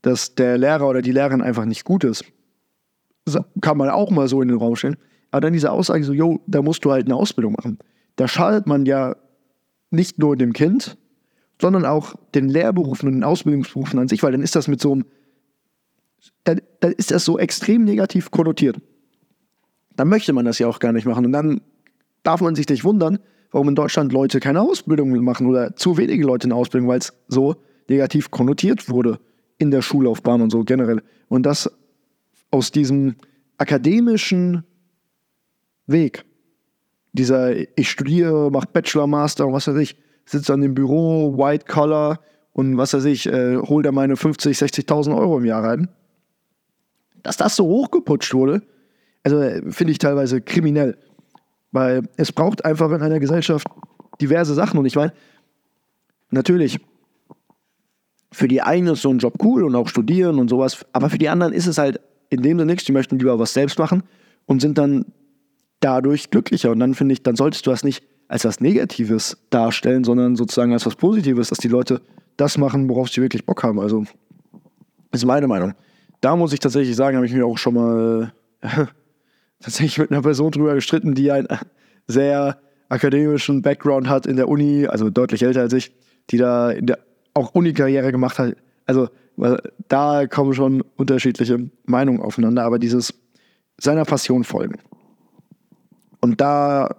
dass 0.02 0.34
der 0.34 0.56
Lehrer 0.56 0.88
oder 0.88 1.02
die 1.02 1.12
Lehrerin 1.12 1.42
einfach 1.42 1.64
nicht 1.64 1.84
gut 1.84 2.04
ist. 2.04 2.24
Das 3.24 3.38
kann 3.60 3.76
man 3.76 3.90
auch 3.90 4.10
mal 4.10 4.28
so 4.28 4.40
in 4.40 4.48
den 4.48 4.58
Raum 4.58 4.76
stellen. 4.76 4.96
Aber 5.30 5.42
dann 5.42 5.52
diese 5.52 5.70
Aussage 5.70 6.04
so, 6.04 6.12
yo, 6.12 6.40
da 6.46 6.62
musst 6.62 6.84
du 6.84 6.90
halt 6.90 7.06
eine 7.06 7.16
Ausbildung 7.16 7.52
machen. 7.52 7.78
Da 8.16 8.28
schadet 8.28 8.66
man 8.66 8.86
ja 8.86 9.16
nicht 9.90 10.18
nur 10.18 10.36
dem 10.36 10.52
Kind, 10.52 10.96
sondern 11.60 11.84
auch 11.84 12.14
den 12.34 12.48
Lehrberufen 12.48 13.08
und 13.08 13.14
den 13.14 13.24
Ausbildungsberufen 13.24 13.98
an 13.98 14.08
sich, 14.08 14.22
weil 14.22 14.32
dann 14.32 14.42
ist 14.42 14.56
das 14.56 14.68
mit 14.68 14.80
so 14.80 14.92
einem, 14.92 15.04
dann, 16.44 16.60
dann 16.80 16.92
ist 16.92 17.10
das 17.10 17.24
so 17.24 17.38
extrem 17.38 17.84
negativ 17.84 18.30
konnotiert. 18.30 18.80
Dann 19.96 20.08
möchte 20.08 20.32
man 20.32 20.44
das 20.44 20.58
ja 20.58 20.66
auch 20.66 20.78
gar 20.78 20.92
nicht 20.92 21.06
machen. 21.06 21.26
Und 21.26 21.32
dann 21.32 21.60
darf 22.22 22.40
man 22.40 22.54
sich 22.54 22.68
nicht 22.68 22.84
wundern, 22.84 23.18
warum 23.50 23.68
in 23.68 23.74
Deutschland 23.74 24.12
Leute 24.12 24.40
keine 24.40 24.60
Ausbildung 24.60 25.10
machen 25.24 25.46
oder 25.46 25.76
zu 25.76 25.96
wenige 25.96 26.24
Leute 26.24 26.46
eine 26.46 26.54
Ausbildung, 26.54 26.88
weil 26.88 26.98
es 26.98 27.12
so 27.28 27.56
negativ 27.88 28.30
konnotiert 28.30 28.88
wurde 28.88 29.18
in 29.58 29.70
der 29.70 29.82
Schullaufbahn 29.82 30.40
und 30.40 30.50
so 30.50 30.64
generell. 30.64 31.02
Und 31.28 31.44
das 31.44 31.70
aus 32.50 32.70
diesem 32.70 33.16
akademischen 33.58 34.64
Weg. 35.86 36.24
Dieser, 37.12 37.54
ich 37.76 37.90
studiere, 37.90 38.50
mache 38.50 38.68
Bachelor, 38.72 39.06
Master 39.06 39.46
und 39.46 39.52
was 39.52 39.66
weiß 39.66 39.76
ich, 39.76 39.96
sitze 40.24 40.52
an 40.54 40.60
dem 40.60 40.74
Büro, 40.74 41.36
White 41.36 41.66
Collar 41.66 42.20
und 42.52 42.76
was 42.76 42.94
weiß 42.94 43.04
ich, 43.04 43.26
äh, 43.26 43.56
hol 43.56 43.82
da 43.82 43.90
meine 43.92 44.16
50, 44.16 44.56
60.000 44.56 45.16
Euro 45.16 45.38
im 45.38 45.44
Jahr 45.44 45.64
rein. 45.64 45.88
Dass 47.22 47.36
das 47.36 47.56
so 47.56 47.64
hochgeputscht 47.64 48.34
wurde, 48.34 48.62
also 49.22 49.40
äh, 49.40 49.70
finde 49.70 49.92
ich 49.92 49.98
teilweise 49.98 50.40
kriminell. 50.40 50.96
Weil 51.72 52.02
es 52.16 52.32
braucht 52.32 52.64
einfach 52.64 52.90
in 52.90 53.02
einer 53.02 53.20
Gesellschaft 53.20 53.66
diverse 54.20 54.54
Sachen. 54.54 54.78
Und 54.78 54.86
ich 54.86 54.96
meine, 54.96 55.12
natürlich, 56.30 56.80
für 58.32 58.48
die 58.48 58.62
einen 58.62 58.88
ist 58.88 59.02
so 59.02 59.10
ein 59.10 59.18
Job 59.18 59.34
cool 59.42 59.64
und 59.64 59.74
auch 59.74 59.88
studieren 59.88 60.38
und 60.38 60.48
sowas, 60.48 60.84
aber 60.92 61.10
für 61.10 61.18
die 61.18 61.28
anderen 61.28 61.52
ist 61.52 61.66
es 61.66 61.78
halt 61.78 62.00
in 62.28 62.42
dem 62.42 62.58
Sinne 62.58 62.72
nichts. 62.72 62.84
Die 62.84 62.92
möchten 62.92 63.18
lieber 63.18 63.38
was 63.38 63.52
selbst 63.52 63.78
machen 63.78 64.02
und 64.46 64.60
sind 64.60 64.78
dann 64.78 65.06
dadurch 65.80 66.30
glücklicher. 66.30 66.70
Und 66.70 66.80
dann 66.80 66.94
finde 66.94 67.12
ich, 67.12 67.22
dann 67.22 67.36
solltest 67.36 67.66
du 67.66 67.70
das 67.70 67.84
nicht 67.84 68.04
als 68.28 68.44
was 68.44 68.60
Negatives 68.60 69.36
darstellen, 69.50 70.04
sondern 70.04 70.36
sozusagen 70.36 70.72
als 70.72 70.86
was 70.86 70.94
Positives, 70.94 71.48
dass 71.48 71.58
die 71.58 71.68
Leute 71.68 72.00
das 72.36 72.58
machen, 72.58 72.88
worauf 72.88 73.08
sie 73.08 73.20
wirklich 73.20 73.44
Bock 73.44 73.62
haben. 73.64 73.80
Also, 73.80 74.04
ist 75.10 75.26
meine 75.26 75.48
Meinung. 75.48 75.74
Da 76.20 76.36
muss 76.36 76.52
ich 76.52 76.60
tatsächlich 76.60 76.96
sagen, 76.96 77.16
habe 77.16 77.26
ich 77.26 77.32
mir 77.32 77.46
auch 77.46 77.58
schon 77.58 77.74
mal 77.74 78.32
äh, 78.60 78.86
tatsächlich 79.60 79.98
mit 79.98 80.10
einer 80.10 80.22
Person 80.22 80.50
drüber 80.50 80.74
gestritten, 80.74 81.14
die 81.14 81.30
einen 81.30 81.48
sehr 82.06 82.58
akademischen 82.88 83.62
Background 83.62 84.08
hat 84.08 84.26
in 84.26 84.36
der 84.36 84.48
Uni, 84.48 84.86
also 84.86 85.10
deutlich 85.10 85.42
älter 85.42 85.60
als 85.60 85.72
ich, 85.72 85.92
die 86.30 86.36
da 86.36 86.74
der 86.74 86.98
auch 87.34 87.54
Uni-Karriere 87.54 88.10
gemacht 88.10 88.38
hat. 88.38 88.56
Also 88.86 89.08
da 89.88 90.26
kommen 90.26 90.52
schon 90.52 90.82
unterschiedliche 90.96 91.70
Meinungen 91.84 92.20
aufeinander, 92.20 92.64
aber 92.64 92.78
dieses 92.78 93.14
seiner 93.78 94.04
Passion 94.04 94.44
folgen. 94.44 94.76
Und 96.20 96.40
da 96.40 96.96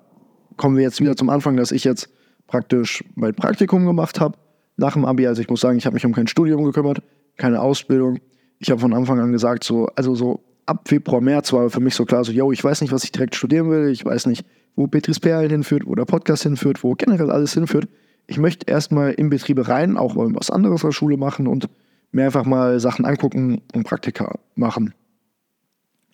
kommen 0.58 0.78
wir 0.78 0.84
jetzt 0.84 1.00
wieder 1.00 1.16
zum 1.16 1.30
Anfang, 1.30 1.58
dass 1.58 1.72
ich 1.72 1.84
jetzt 1.84 2.10
praktisch 2.48 3.04
mein 3.16 3.36
Praktikum 3.36 3.86
gemacht 3.86 4.20
habe 4.20 4.38
nach 4.78 4.94
dem 4.94 5.06
Abi. 5.06 5.28
Also 5.28 5.42
ich 5.42 5.50
muss 5.50 5.62
sagen, 5.62 5.78
ich 5.78 5.86
habe 5.86 5.94
mich 5.94 6.06
um 6.06 6.14
kein 6.14 6.28
Studium 6.28 6.64
gekümmert, 6.64 7.04
keine 7.38 7.62
Ausbildung. 7.62 8.20
Ich 8.62 8.70
habe 8.70 8.80
von 8.80 8.94
Anfang 8.94 9.20
an 9.20 9.32
gesagt, 9.32 9.64
so, 9.64 9.88
also 9.96 10.14
so 10.14 10.40
ab 10.68 10.88
Februar, 10.88 11.20
März 11.20 11.52
war 11.52 11.72
für 11.72 11.80
mich 11.80 11.96
so 11.96 12.06
klar, 12.06 12.24
so, 12.24 12.32
yo, 12.32 12.52
ich 12.52 12.64
weiß 12.64 12.82
nicht, 12.82 12.94
was 12.94 13.04
ich 13.04 13.12
direkt 13.12 13.36
studieren 13.36 13.72
will, 13.72 13.90
ich 13.90 14.06
weiß 14.06 14.28
nicht, 14.28 14.46
wo 14.76 14.86
Petris 14.86 15.20
Perlen 15.20 15.50
hinführt, 15.50 15.84
wo 15.88 15.96
der 15.96 16.06
Podcast 16.06 16.44
hinführt, 16.44 16.84
wo 16.84 16.94
generell 16.94 17.32
alles 17.32 17.56
hinführt. 17.56 17.88
Ich 18.28 18.38
möchte 18.38 18.72
erstmal 18.72 19.14
in 19.14 19.32
Betriebe 19.32 19.68
rein, 19.68 19.98
auch 19.98 20.14
mal 20.14 20.30
was 20.36 20.52
anderes 20.52 20.86
als 20.86 20.94
Schule 20.94 21.18
machen 21.18 21.48
und 21.48 21.70
mir 22.12 22.26
einfach 22.26 22.46
mal 22.46 22.80
Sachen 22.80 23.04
angucken 23.04 23.64
und 23.74 23.84
Praktika 23.84 24.38
machen. 24.54 24.94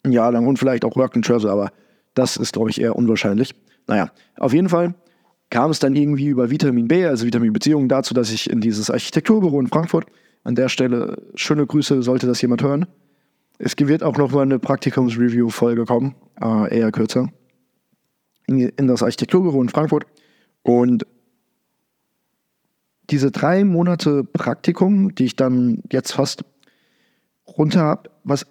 Ein 0.03 0.13
Jahr 0.13 0.31
lang 0.31 0.47
und 0.47 0.57
vielleicht 0.57 0.85
auch 0.85 0.95
Work 0.95 1.17
and 1.17 1.25
Travel, 1.25 1.49
aber 1.49 1.69
das 2.13 2.37
ist, 2.37 2.53
glaube 2.53 2.69
ich, 2.69 2.79
eher 2.79 2.95
unwahrscheinlich. 2.95 3.55
Naja, 3.87 4.09
auf 4.37 4.53
jeden 4.53 4.69
Fall 4.69 4.95
kam 5.49 5.69
es 5.69 5.79
dann 5.79 5.97
irgendwie 5.97 6.27
über 6.27 6.49
Vitamin 6.49 6.87
B, 6.87 7.05
also 7.05 7.25
Vitamin 7.25 7.51
Beziehungen, 7.51 7.89
dazu, 7.89 8.13
dass 8.13 8.31
ich 8.31 8.49
in 8.49 8.61
dieses 8.61 8.89
Architekturbüro 8.89 9.59
in 9.59 9.67
Frankfurt, 9.67 10.05
an 10.47 10.55
der 10.55 10.69
Stelle 10.69 11.21
schöne 11.35 11.67
Grüße, 11.67 12.01
sollte 12.01 12.25
das 12.25 12.41
jemand 12.41 12.63
hören. 12.63 12.85
Es 13.57 13.75
wird 13.77 14.01
auch 14.01 14.15
noch 14.17 14.31
mal 14.31 14.43
eine 14.43 14.59
Praktikums-Review-Folge 14.59 15.83
kommen, 15.83 16.15
äh, 16.41 16.73
eher 16.73 16.89
kürzer, 16.93 17.27
in, 18.45 18.59
in 18.59 18.87
das 18.87 19.03
Architekturbüro 19.03 19.61
in 19.61 19.67
Frankfurt. 19.67 20.05
Und 20.63 21.05
diese 23.09 23.29
drei 23.29 23.65
Monate 23.65 24.23
Praktikum, 24.23 25.13
die 25.15 25.25
ich 25.25 25.35
dann 25.35 25.83
jetzt 25.91 26.13
fast 26.13 26.45
runter 27.45 27.81
habe, 27.81 28.09
was 28.23 28.45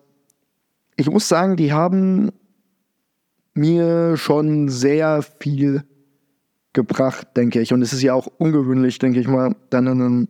ich 0.96 1.08
muss 1.08 1.28
sagen, 1.28 1.56
die 1.56 1.72
haben 1.72 2.30
mir 3.54 4.18
schon 4.18 4.68
sehr 4.68 5.22
viel 5.22 5.84
gebracht, 6.74 7.28
denke 7.38 7.62
ich. 7.62 7.72
Und 7.72 7.80
es 7.80 7.94
ist 7.94 8.02
ja 8.02 8.12
auch 8.12 8.26
ungewöhnlich, 8.26 8.98
denke 8.98 9.18
ich 9.18 9.28
mal, 9.28 9.56
dann 9.70 9.86
in 9.86 10.00
ein 10.02 10.28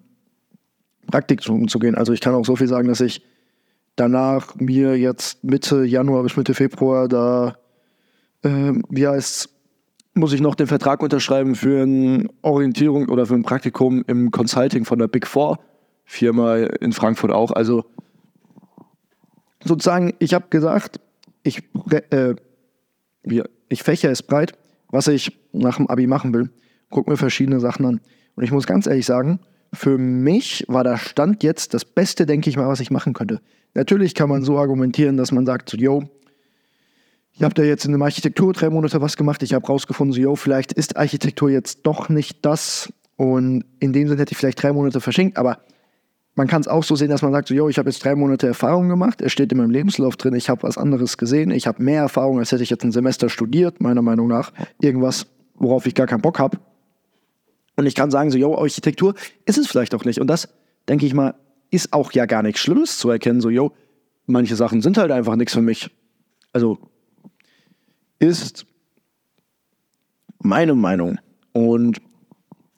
Praktikum 1.06 1.68
zu 1.68 1.78
gehen. 1.78 1.94
Also 1.94 2.12
ich 2.12 2.20
kann 2.20 2.34
auch 2.34 2.44
so 2.44 2.56
viel 2.56 2.68
sagen, 2.68 2.88
dass 2.88 3.00
ich 3.00 3.22
danach 3.96 4.54
mir 4.56 4.98
jetzt 4.98 5.42
Mitte 5.42 5.84
Januar 5.84 6.22
bis 6.22 6.36
Mitte 6.36 6.54
Februar 6.54 7.08
da, 7.08 7.56
äh, 8.42 8.72
wie 8.88 9.06
heißt 9.06 9.50
muss 10.16 10.32
ich 10.32 10.40
noch 10.40 10.54
den 10.54 10.66
Vertrag 10.66 11.02
unterschreiben 11.02 11.54
für 11.54 11.82
eine 11.82 12.26
Orientierung 12.40 13.10
oder 13.10 13.26
für 13.26 13.34
ein 13.34 13.42
Praktikum 13.42 14.02
im 14.06 14.30
Consulting 14.30 14.86
von 14.86 14.98
der 14.98 15.08
Big 15.08 15.26
Four 15.26 15.58
Firma 16.06 16.56
in 16.56 16.92
Frankfurt 16.92 17.32
auch. 17.32 17.50
Also 17.50 17.84
sozusagen, 19.62 20.14
ich 20.18 20.32
habe 20.32 20.46
gesagt, 20.48 21.00
ich, 21.42 21.62
äh, 22.10 22.34
ich 23.68 23.82
fächer 23.82 24.10
es 24.10 24.22
breit, 24.22 24.54
was 24.88 25.06
ich 25.08 25.38
nach 25.52 25.76
dem 25.76 25.88
Abi 25.88 26.06
machen 26.06 26.32
will. 26.32 26.50
Guck 26.88 27.08
mir 27.08 27.18
verschiedene 27.18 27.60
Sachen 27.60 27.84
an. 27.84 28.00
Und 28.36 28.44
ich 28.44 28.52
muss 28.52 28.66
ganz 28.66 28.86
ehrlich 28.86 29.04
sagen, 29.04 29.40
für 29.72 29.98
mich 29.98 30.64
war 30.68 30.84
der 30.84 30.96
Stand 30.96 31.42
jetzt 31.42 31.74
das 31.74 31.84
Beste, 31.84 32.26
denke 32.26 32.50
ich 32.50 32.56
mal, 32.56 32.68
was 32.68 32.80
ich 32.80 32.90
machen 32.90 33.12
könnte. 33.12 33.40
Natürlich 33.74 34.14
kann 34.14 34.28
man 34.28 34.42
so 34.42 34.58
argumentieren, 34.58 35.16
dass 35.16 35.32
man 35.32 35.44
sagt, 35.44 35.68
so, 35.68 35.76
yo, 35.76 36.04
ich 37.32 37.42
habe 37.42 37.52
da 37.52 37.62
jetzt 37.62 37.84
in 37.84 37.92
der 37.92 38.00
Architektur 38.00 38.54
drei 38.54 38.70
Monate 38.70 39.02
was 39.02 39.18
gemacht. 39.18 39.42
Ich 39.42 39.52
habe 39.52 39.66
rausgefunden, 39.66 40.14
so, 40.14 40.20
yo, 40.20 40.36
vielleicht 40.36 40.72
ist 40.72 40.96
Architektur 40.96 41.50
jetzt 41.50 41.80
doch 41.82 42.08
nicht 42.08 42.46
das. 42.46 42.90
Und 43.16 43.64
in 43.78 43.92
dem 43.92 44.08
Sinne 44.08 44.22
hätte 44.22 44.32
ich 44.32 44.38
vielleicht 44.38 44.62
drei 44.62 44.72
Monate 44.72 45.02
verschenkt. 45.02 45.36
Aber 45.36 45.58
man 46.34 46.46
kann 46.46 46.62
es 46.62 46.68
auch 46.68 46.84
so 46.84 46.96
sehen, 46.96 47.10
dass 47.10 47.20
man 47.20 47.32
sagt, 47.32 47.48
so, 47.48 47.54
yo, 47.54 47.68
ich 47.68 47.76
habe 47.76 47.90
jetzt 47.90 48.02
drei 48.02 48.14
Monate 48.14 48.46
Erfahrung 48.46 48.88
gemacht. 48.88 49.20
Es 49.20 49.32
steht 49.32 49.52
in 49.52 49.58
meinem 49.58 49.70
Lebenslauf 49.70 50.16
drin, 50.16 50.34
ich 50.34 50.48
habe 50.48 50.62
was 50.62 50.78
anderes 50.78 51.18
gesehen. 51.18 51.50
Ich 51.50 51.66
habe 51.66 51.82
mehr 51.82 52.00
Erfahrung, 52.00 52.38
als 52.38 52.52
hätte 52.52 52.62
ich 52.62 52.70
jetzt 52.70 52.84
ein 52.84 52.92
Semester 52.92 53.28
studiert, 53.28 53.82
meiner 53.82 54.02
Meinung 54.02 54.28
nach. 54.28 54.52
Irgendwas, 54.80 55.26
worauf 55.54 55.86
ich 55.86 55.94
gar 55.94 56.06
keinen 56.06 56.22
Bock 56.22 56.38
habe. 56.38 56.58
Und 57.76 57.86
ich 57.86 57.94
kann 57.94 58.10
sagen, 58.10 58.30
so, 58.30 58.38
yo, 58.38 58.56
Architektur 58.56 59.14
ist 59.44 59.58
es 59.58 59.66
vielleicht 59.66 59.94
auch 59.94 60.04
nicht. 60.04 60.20
Und 60.20 60.28
das, 60.28 60.48
denke 60.88 61.06
ich 61.06 61.14
mal, 61.14 61.34
ist 61.70 61.92
auch 61.92 62.12
ja 62.12 62.26
gar 62.26 62.42
nichts 62.42 62.60
Schlimmes 62.60 62.98
zu 62.98 63.10
erkennen. 63.10 63.40
So, 63.40 63.50
yo, 63.50 63.72
manche 64.26 64.56
Sachen 64.56 64.80
sind 64.80 64.98
halt 64.98 65.10
einfach 65.10 65.36
nichts 65.36 65.52
für 65.52 65.62
mich. 65.62 65.90
Also, 66.52 66.78
ist 68.18 68.66
meine 70.38 70.74
Meinung. 70.74 71.18
Und 71.52 72.00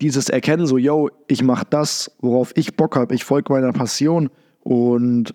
dieses 0.00 0.28
Erkennen, 0.28 0.67
so, 0.67 0.78
yo, 0.78 1.11
ich 1.26 1.43
mache 1.43 1.67
das, 1.69 2.11
worauf 2.21 2.52
ich 2.57 2.76
Bock 2.76 2.97
habe, 2.97 3.14
ich 3.14 3.25
folge 3.25 3.52
meiner 3.52 3.73
Passion 3.73 4.31
und 4.61 5.35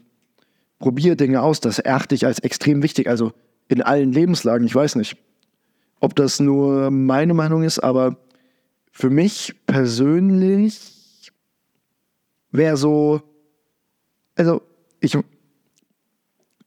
probiere 0.79 1.15
Dinge 1.15 1.41
aus, 1.41 1.59
das 1.59 1.79
erachte 1.79 2.15
ich 2.15 2.25
als 2.25 2.39
extrem 2.39 2.83
wichtig. 2.83 3.07
Also 3.07 3.31
in 3.67 3.81
allen 3.81 4.11
Lebenslagen, 4.11 4.65
ich 4.65 4.75
weiß 4.75 4.95
nicht, 4.95 5.17
ob 5.99 6.15
das 6.15 6.39
nur 6.39 6.91
meine 6.91 7.33
Meinung 7.33 7.63
ist, 7.63 7.79
aber 7.79 8.17
für 8.93 9.09
mich 9.09 9.55
persönlich 9.65 11.31
wäre 12.51 12.77
so, 12.77 13.21
also 14.35 14.61
ich 14.99 15.17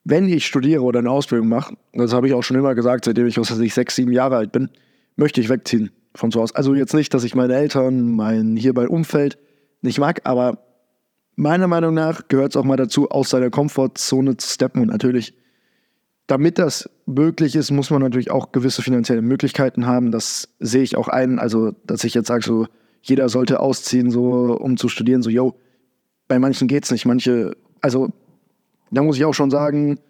wenn 0.09 0.29
ich 0.29 0.47
studiere 0.47 0.83
oder 0.83 0.99
eine 1.01 1.11
Ausbildung 1.11 1.49
mache, 1.49 1.77
das 1.93 2.13
habe 2.13 2.29
ich 2.29 2.35
auch 2.35 2.43
schon 2.43 2.57
immer 2.57 2.75
gesagt, 2.75 3.07
seitdem 3.07 3.27
ich, 3.27 3.39
was 3.39 3.51
weiß 3.51 3.59
ich, 3.59 3.75
sechs, 3.75 3.97
sieben 3.97 4.13
Jahre 4.13 4.37
alt 4.37 4.53
bin, 4.53 4.71
möchte 5.17 5.41
ich 5.41 5.49
wegziehen 5.49 5.91
von 6.15 6.31
zu 6.31 6.41
Hause. 6.41 6.55
Also 6.55 6.75
jetzt 6.75 6.95
nicht, 6.95 7.13
dass 7.15 7.25
ich 7.25 7.35
meine 7.35 7.55
Eltern, 7.55 8.13
mein 8.13 8.57
hier 8.57 8.73
mein 8.73 8.89
Umfeld 8.89 9.39
nicht 9.81 9.99
mag, 9.99 10.21
aber 10.25 10.59
meiner 11.35 11.67
Meinung 11.67 11.95
nach 11.95 12.29
gehört 12.29 12.53
es 12.53 12.57
auch 12.57 12.65
mal 12.65 12.77
dazu, 12.77 13.09
aus 13.11 13.31
seiner 13.31 13.51
Komfortzone 13.51 14.37
zu 14.37 14.49
steppen. 14.49 14.83
Und 14.83 14.89
natürlich, 14.89 15.35
damit 16.27 16.59
das 16.59 16.91
möglich 17.07 17.55
ist, 17.55 17.71
muss 17.71 17.91
man 17.91 18.03
natürlich 18.03 18.31
auch 18.31 18.53
gewisse 18.53 18.83
finanzielle 18.83 19.23
Möglichkeiten 19.23 19.87
haben. 19.87 20.11
Das 20.11 20.49
sehe 20.59 20.83
ich 20.83 20.97
auch 20.97 21.09
ein. 21.09 21.39
Also, 21.39 21.73
dass 21.85 22.05
ich 22.05 22.15
jetzt 22.15 22.29
sage, 22.29 22.45
so, 22.45 22.67
jeder 23.01 23.29
sollte 23.29 23.61
ausziehen, 23.61 24.11
so, 24.11 24.57
um 24.59 24.77
zu 24.77 24.89
studieren, 24.89 25.23
so, 25.23 25.31
yo, 25.31 25.55
bei 26.27 26.39
manchen 26.39 26.67
geht 26.67 26.85
es 26.85 26.91
nicht. 26.91 27.07
Manche, 27.07 27.57
also 27.81 28.11
da 28.91 29.03
muss 29.03 29.17
ich 29.17 29.25
auch 29.25 29.35
schon 29.35 29.51
sagen, 29.51 30.01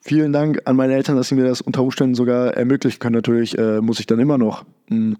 vielen 0.00 0.32
Dank 0.32 0.62
an 0.64 0.76
meine 0.76 0.94
Eltern, 0.94 1.16
dass 1.16 1.28
sie 1.28 1.36
mir 1.36 1.44
das 1.44 1.60
unter 1.60 1.82
Umständen 1.82 2.14
sogar 2.14 2.54
ermöglichen 2.54 2.98
können. 2.98 3.14
Natürlich 3.14 3.56
äh, 3.58 3.80
muss 3.80 4.00
ich 4.00 4.06
dann 4.06 4.18
immer 4.18 4.38
noch 4.38 4.64
einen 4.90 5.16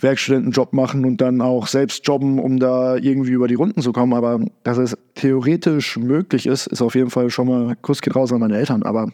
Werkstudentenjob 0.00 0.72
machen 0.72 1.04
und 1.04 1.20
dann 1.20 1.40
auch 1.40 1.66
selbst 1.66 2.06
jobben, 2.06 2.38
um 2.38 2.58
da 2.58 2.96
irgendwie 2.96 3.32
über 3.32 3.46
die 3.46 3.54
Runden 3.54 3.82
zu 3.82 3.92
kommen. 3.92 4.14
Aber 4.14 4.40
dass 4.64 4.78
es 4.78 4.96
theoretisch 5.14 5.96
möglich 5.96 6.46
ist, 6.46 6.66
ist 6.66 6.82
auf 6.82 6.94
jeden 6.94 7.10
Fall 7.10 7.30
schon 7.30 7.48
mal 7.48 7.76
Kuss 7.82 8.00
geht 8.00 8.16
raus 8.16 8.32
an 8.32 8.40
meine 8.40 8.56
Eltern. 8.56 8.82
Aber 8.82 9.12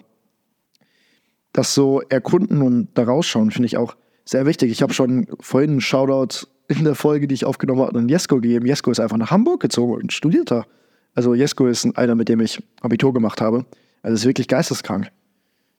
das 1.53 1.75
so 1.75 2.01
erkunden 2.09 2.63
und 2.63 2.89
da 2.95 3.05
rausschauen, 3.05 3.51
finde 3.51 3.67
ich 3.67 3.77
auch 3.77 3.97
sehr 4.25 4.47
wichtig. 4.47 4.71
Ich 4.71 4.83
habe 4.83 4.93
schon 4.93 5.27
vorhin 5.41 5.71
einen 5.71 5.81
Shoutout 5.81 6.47
in 6.69 6.85
der 6.85 6.95
Folge, 6.95 7.27
die 7.27 7.35
ich 7.35 7.45
aufgenommen 7.45 7.81
habe, 7.81 7.99
an 7.99 8.09
Jesko 8.09 8.37
gegeben. 8.37 8.67
Jesko 8.67 8.91
ist 8.91 9.01
einfach 9.01 9.17
nach 9.17 9.31
Hamburg 9.31 9.61
gezogen 9.61 9.95
und 9.95 10.13
studiert 10.13 10.51
da. 10.51 10.67
Also 11.15 11.35
Jesko 11.35 11.67
ist 11.67 11.97
einer, 11.97 12.15
mit 12.15 12.29
dem 12.29 12.41
ich 12.41 12.63
Abitur 12.81 13.13
gemacht 13.13 13.41
habe. 13.41 13.65
Also 14.03 14.15
ist 14.15 14.27
wirklich 14.27 14.49
geisteskrank. 14.49 15.11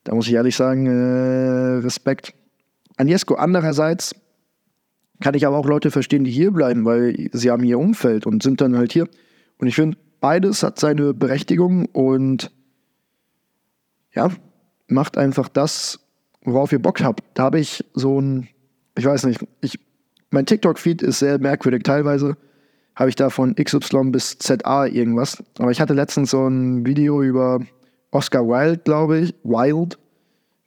Da 0.04 0.16
muss 0.16 0.28
ich 0.28 0.34
ehrlich 0.34 0.56
sagen, 0.56 0.88
äh, 0.88 1.80
Respekt 1.84 2.34
an 2.98 3.08
Jesko. 3.08 3.36
Andererseits 3.36 4.16
kann 5.22 5.34
ich 5.34 5.46
aber 5.46 5.58
auch 5.58 5.66
Leute 5.66 5.92
verstehen, 5.92 6.24
die 6.24 6.32
hier 6.32 6.52
bleiben, 6.52 6.86
weil 6.86 7.30
sie 7.34 7.52
haben 7.52 7.64
ihr 7.64 7.80
Umfeld 7.80 8.26
und 8.26 8.44
sind 8.44 8.62
dann 8.62 8.78
halt 8.78 8.94
hier. 8.94 9.08
Und 9.58 9.68
ich 9.68 9.76
finde, 9.76 9.98
beides 10.20 10.64
hat 10.64 10.80
seine 10.80 11.14
Berechtigung 11.14 11.86
und 11.88 12.52
ja, 14.14 14.30
macht 14.88 15.18
einfach 15.18 15.50
das, 15.50 16.00
worauf 16.44 16.72
ihr 16.72 16.82
Bock 16.82 17.02
habt. 17.02 17.24
Da 17.34 17.44
habe 17.44 17.60
ich 17.60 17.86
so 17.94 18.20
ein, 18.20 18.48
ich 18.98 19.06
weiß 19.06 19.26
nicht, 19.26 19.46
ich, 19.62 19.80
mein 20.32 20.46
TikTok-Feed 20.46 21.02
ist 21.02 21.20
sehr 21.20 21.40
merkwürdig 21.40 21.84
teilweise 21.84 22.38
habe 23.00 23.10
ich 23.10 23.16
da 23.16 23.30
von 23.30 23.56
XY 23.56 24.12
bis 24.12 24.38
ZA 24.40 24.86
irgendwas. 24.86 25.42
Aber 25.58 25.72
ich 25.72 25.80
hatte 25.80 25.94
letztens 25.94 26.32
so 26.32 26.46
ein 26.46 26.86
Video 26.86 27.24
über 27.24 27.62
Oscar 28.12 28.46
Wilde, 28.46 28.82
glaube 28.84 29.20
ich. 29.20 29.34
Wild, 29.44 29.98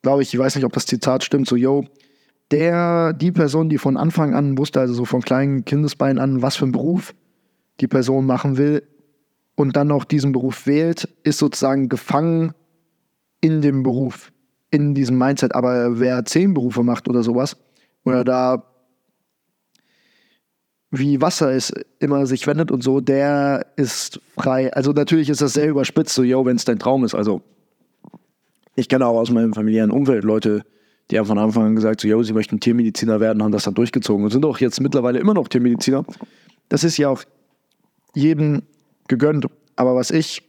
glaube 0.01 0.23
ich. 0.23 0.33
Ich 0.33 0.41
weiß 0.41 0.57
nicht, 0.57 0.65
ob 0.65 0.73
das 0.73 0.87
Zitat 0.87 1.23
stimmt. 1.23 1.47
So, 1.47 1.57
yo, 1.57 1.85
der, 2.53 3.13
die 3.13 3.33
Person, 3.33 3.69
die 3.69 3.79
von 3.79 3.97
Anfang 3.97 4.35
an 4.35 4.59
wusste, 4.59 4.81
also 4.81 4.95
so 4.95 5.05
von 5.05 5.23
kleinen 5.23 5.65
Kindesbeinen 5.65 6.19
an, 6.19 6.43
was 6.43 6.57
für 6.57 6.65
einen 6.65 6.73
Beruf 6.73 7.15
die 7.81 7.89
Person 7.89 8.27
machen 8.27 8.59
will 8.59 8.83
und 9.57 9.77
dann 9.77 9.89
noch 9.89 10.05
diesen 10.05 10.33
Beruf 10.33 10.67
wählt, 10.67 11.09
ist 11.25 11.39
sozusagen 11.39 11.89
gefangen 11.89 12.53
in 13.41 13.63
dem 13.63 13.83
Beruf, 13.83 14.33
in 14.71 14.95
diesem 14.95 15.19
Mindset. 15.19 15.55
Aber 15.55 15.99
wer 15.99 16.25
zehn 16.25 16.55
Berufe 16.55 16.83
macht 16.83 17.09
oder 17.09 17.23
sowas, 17.23 17.57
oder 18.05 18.25
da 18.25 18.65
wie 20.95 21.23
Wasser 21.23 21.51
es 21.53 21.73
immer 22.01 22.27
sich 22.27 22.47
wendet 22.47 22.71
und 22.71 22.83
so, 22.83 23.01
der 23.01 23.67
ist 23.77 24.21
frei. 24.37 24.71
Also 24.75 24.93
natürlich 24.93 25.31
ist 25.31 25.41
das 25.41 25.55
sehr 25.55 25.71
überspitzt, 25.71 26.15
so, 26.15 26.23
yo, 26.23 26.45
wenn 26.45 26.57
es 26.57 26.67
dein 26.67 26.79
Traum 26.79 27.03
ist. 27.05 27.15
Also 27.15 27.41
ich 28.77 28.91
kenne 28.91 29.07
auch 29.07 29.19
aus 29.19 29.31
meinem 29.31 29.55
familiären 29.55 29.91
Umfeld 29.91 30.23
Leute, 30.23 30.65
die 31.11 31.19
haben 31.19 31.27
von 31.27 31.39
Anfang 31.39 31.67
an 31.67 31.77
gesagt, 31.77 32.01
so, 32.01 32.09
yo, 32.09 32.23
sie 32.23 32.33
möchten 32.33 32.61
Tiermediziner 32.61 33.21
werden, 33.21 33.43
haben 33.43 33.53
das 33.53 33.65
dann 33.65 33.75
durchgezogen 33.75 34.25
und 34.25 34.31
sind 34.31 34.45
auch 34.45 34.59
jetzt 34.59 34.81
mittlerweile 34.81 35.19
immer 35.19 35.35
noch 35.35 35.49
Tiermediziner. 35.49 36.05
Das 36.69 36.85
ist 36.85 36.97
ja 36.97 37.09
auch 37.09 37.23
jedem 38.15 38.63
gegönnt. 39.09 39.47
Aber 39.77 39.95
was 39.95 40.11
ich, 40.11 40.43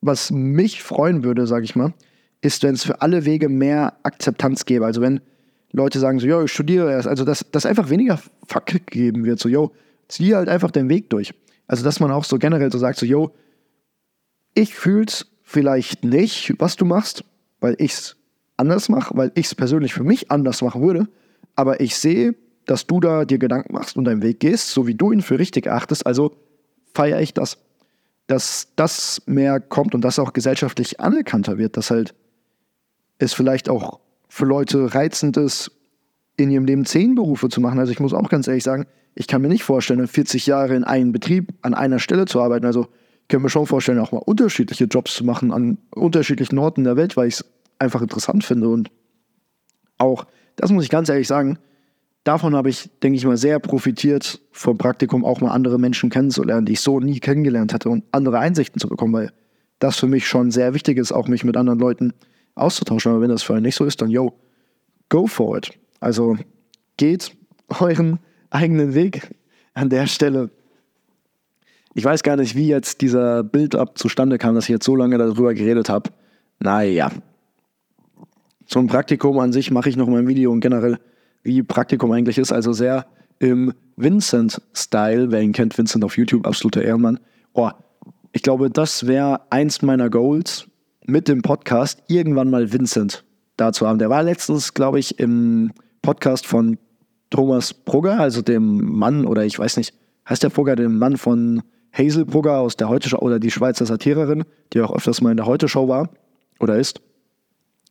was 0.00 0.30
mich 0.30 0.82
freuen 0.82 1.24
würde, 1.24 1.46
sage 1.46 1.64
ich 1.64 1.76
mal, 1.76 1.94
ist, 2.40 2.62
wenn 2.62 2.74
es 2.74 2.84
für 2.84 3.00
alle 3.00 3.24
Wege 3.24 3.48
mehr 3.48 3.94
Akzeptanz 4.02 4.64
gäbe. 4.64 4.86
Also 4.86 5.00
wenn 5.00 5.20
Leute 5.72 5.98
sagen 5.98 6.18
so, 6.18 6.26
yo, 6.26 6.42
ich 6.42 6.52
studiere 6.52 6.90
erst. 6.90 7.08
Also, 7.08 7.24
dass, 7.24 7.44
dass 7.50 7.66
einfach 7.66 7.90
weniger 7.90 8.20
Fuck 8.46 8.66
gegeben 8.66 9.24
wird. 9.24 9.38
So, 9.38 9.48
yo, 9.48 9.72
zieh 10.08 10.34
halt 10.34 10.48
einfach 10.48 10.70
den 10.70 10.88
Weg 10.88 11.10
durch. 11.10 11.34
Also, 11.66 11.84
dass 11.84 12.00
man 12.00 12.10
auch 12.10 12.24
so 12.24 12.38
generell 12.38 12.72
so 12.72 12.78
sagt, 12.78 12.98
so, 12.98 13.06
yo, 13.06 13.34
ich 14.54 14.74
fühl's 14.74 15.26
vielleicht 15.42 16.04
nicht, 16.04 16.54
was 16.58 16.76
du 16.76 16.84
machst, 16.84 17.24
weil 17.60 17.74
ich's 17.78 18.16
anders 18.58 18.88
mache, 18.88 19.16
weil 19.16 19.32
ich 19.34 19.46
es 19.46 19.54
persönlich 19.54 19.94
für 19.94 20.04
mich 20.04 20.30
anders 20.30 20.62
machen 20.62 20.82
würde. 20.82 21.08
Aber 21.56 21.80
ich 21.80 21.96
sehe 21.96 22.34
dass 22.68 22.86
du 22.86 23.00
da 23.00 23.24
dir 23.24 23.38
Gedanken 23.38 23.72
machst 23.72 23.96
und 23.96 24.04
deinen 24.04 24.22
Weg 24.22 24.40
gehst, 24.40 24.70
so 24.70 24.86
wie 24.86 24.94
du 24.94 25.10
ihn 25.10 25.22
für 25.22 25.38
richtig 25.38 25.66
erachtest. 25.66 26.06
Also 26.06 26.36
feiere 26.94 27.20
ich 27.20 27.32
das, 27.32 27.58
dass 28.26 28.68
das 28.76 29.22
mehr 29.26 29.58
kommt 29.58 29.94
und 29.94 30.02
das 30.02 30.18
auch 30.18 30.34
gesellschaftlich 30.34 31.00
anerkannter 31.00 31.56
wird, 31.56 31.76
dass 31.76 31.90
halt 31.90 32.14
es 33.18 33.32
vielleicht 33.32 33.68
auch 33.68 34.00
für 34.28 34.44
Leute 34.44 34.94
reizend 34.94 35.38
ist, 35.38 35.72
in 36.36 36.50
ihrem 36.50 36.66
Leben 36.66 36.84
zehn 36.84 37.14
Berufe 37.14 37.48
zu 37.48 37.60
machen. 37.60 37.80
Also 37.80 37.90
ich 37.90 38.00
muss 38.00 38.12
auch 38.12 38.28
ganz 38.28 38.46
ehrlich 38.46 38.64
sagen, 38.64 38.86
ich 39.14 39.26
kann 39.26 39.42
mir 39.42 39.48
nicht 39.48 39.64
vorstellen, 39.64 40.06
40 40.06 40.46
Jahre 40.46 40.76
in 40.76 40.84
einem 40.84 41.10
Betrieb 41.10 41.54
an 41.62 41.74
einer 41.74 41.98
Stelle 41.98 42.26
zu 42.26 42.40
arbeiten. 42.40 42.66
Also 42.66 42.86
ich 43.22 43.28
kann 43.28 43.42
mir 43.42 43.48
schon 43.48 43.66
vorstellen, 43.66 43.98
auch 43.98 44.12
mal 44.12 44.18
unterschiedliche 44.18 44.84
Jobs 44.84 45.14
zu 45.14 45.24
machen 45.24 45.52
an 45.52 45.78
unterschiedlichen 45.90 46.58
Orten 46.58 46.84
der 46.84 46.96
Welt, 46.96 47.16
weil 47.16 47.28
ich 47.28 47.34
es 47.34 47.44
einfach 47.78 48.02
interessant 48.02 48.44
finde. 48.44 48.68
Und 48.68 48.90
auch, 49.98 50.26
das 50.56 50.70
muss 50.70 50.84
ich 50.84 50.90
ganz 50.90 51.08
ehrlich 51.08 51.28
sagen, 51.28 51.58
davon 52.24 52.54
habe 52.54 52.68
ich, 52.68 52.90
denke 53.02 53.16
ich 53.16 53.24
mal, 53.24 53.36
sehr 53.36 53.58
profitiert 53.58 54.40
vom 54.52 54.78
Praktikum, 54.78 55.24
auch 55.24 55.40
mal 55.40 55.50
andere 55.50 55.78
Menschen 55.78 56.10
kennenzulernen, 56.10 56.66
die 56.66 56.72
ich 56.72 56.80
so 56.80 57.00
nie 57.00 57.20
kennengelernt 57.20 57.72
hatte 57.72 57.88
und 57.88 58.04
andere 58.12 58.38
Einsichten 58.38 58.80
zu 58.80 58.88
bekommen, 58.88 59.14
weil 59.14 59.32
das 59.78 59.98
für 59.98 60.08
mich 60.08 60.26
schon 60.26 60.50
sehr 60.50 60.74
wichtig 60.74 60.98
ist, 60.98 61.12
auch 61.12 61.28
mich 61.28 61.44
mit 61.44 61.56
anderen 61.56 61.78
Leuten 61.78 62.12
auszutauschen. 62.54 63.12
Aber 63.12 63.20
wenn 63.20 63.30
das 63.30 63.42
für 63.42 63.54
einen 63.54 63.62
nicht 63.62 63.76
so 63.76 63.84
ist, 63.84 64.02
dann 64.02 64.10
yo, 64.10 64.34
go 65.08 65.26
for 65.26 65.56
it. 65.56 65.70
Also 66.00 66.36
geht 66.96 67.36
euren 67.80 68.18
eigenen 68.50 68.94
Weg 68.94 69.30
an 69.74 69.88
der 69.88 70.06
Stelle. 70.06 70.50
Ich 71.94 72.04
weiß 72.04 72.22
gar 72.22 72.36
nicht, 72.36 72.54
wie 72.54 72.68
jetzt 72.68 73.00
dieser 73.00 73.42
Build-up 73.42 73.98
zustande 73.98 74.38
kam, 74.38 74.54
dass 74.54 74.64
ich 74.64 74.70
jetzt 74.70 74.84
so 74.84 74.96
lange 74.96 75.18
darüber 75.18 75.54
geredet 75.54 75.88
habe. 75.88 76.10
Naja. 76.60 77.10
Zum 78.68 78.86
Praktikum 78.86 79.38
an 79.38 79.50
sich 79.50 79.70
mache 79.70 79.88
ich 79.88 79.96
noch 79.96 80.08
mal 80.08 80.18
ein 80.18 80.28
Video 80.28 80.52
und 80.52 80.60
generell, 80.60 80.98
wie 81.42 81.62
Praktikum 81.62 82.12
eigentlich 82.12 82.36
ist. 82.36 82.52
Also 82.52 82.74
sehr 82.74 83.06
im 83.38 83.72
Vincent-Style. 83.96 85.30
Wer 85.30 85.40
ihn 85.40 85.52
kennt, 85.52 85.76
Vincent 85.78 86.04
auf 86.04 86.18
YouTube, 86.18 86.46
absoluter 86.46 86.82
Ehrenmann. 86.82 87.18
Oh, 87.54 87.70
ich 88.32 88.42
glaube, 88.42 88.68
das 88.68 89.06
wäre 89.06 89.40
eins 89.48 89.80
meiner 89.80 90.10
Goals 90.10 90.66
mit 91.06 91.28
dem 91.28 91.40
Podcast, 91.40 92.02
irgendwann 92.08 92.50
mal 92.50 92.70
Vincent 92.70 93.24
da 93.56 93.72
zu 93.72 93.86
haben. 93.86 93.98
Der 93.98 94.10
war 94.10 94.22
letztens, 94.22 94.74
glaube 94.74 94.98
ich, 94.98 95.18
im 95.18 95.72
Podcast 96.02 96.46
von 96.46 96.76
Thomas 97.30 97.72
Brugger, 97.72 98.20
also 98.20 98.42
dem 98.42 98.84
Mann, 98.84 99.24
oder 99.24 99.46
ich 99.46 99.58
weiß 99.58 99.78
nicht, 99.78 99.94
heißt 100.28 100.42
der 100.42 100.50
Brugger, 100.50 100.76
dem 100.76 100.98
Mann 100.98 101.16
von 101.16 101.62
Hazel 101.92 102.26
Brugger 102.26 102.58
aus 102.58 102.76
der 102.76 102.90
Heute 102.90 103.08
Show 103.08 103.18
oder 103.18 103.38
die 103.38 103.50
Schweizer 103.50 103.86
Satirerin, 103.86 104.44
die 104.74 104.82
auch 104.82 104.94
öfters 104.94 105.22
mal 105.22 105.30
in 105.30 105.38
der 105.38 105.46
Heute 105.46 105.68
Show 105.68 105.88
war 105.88 106.10
oder 106.60 106.76
ist. 106.76 107.00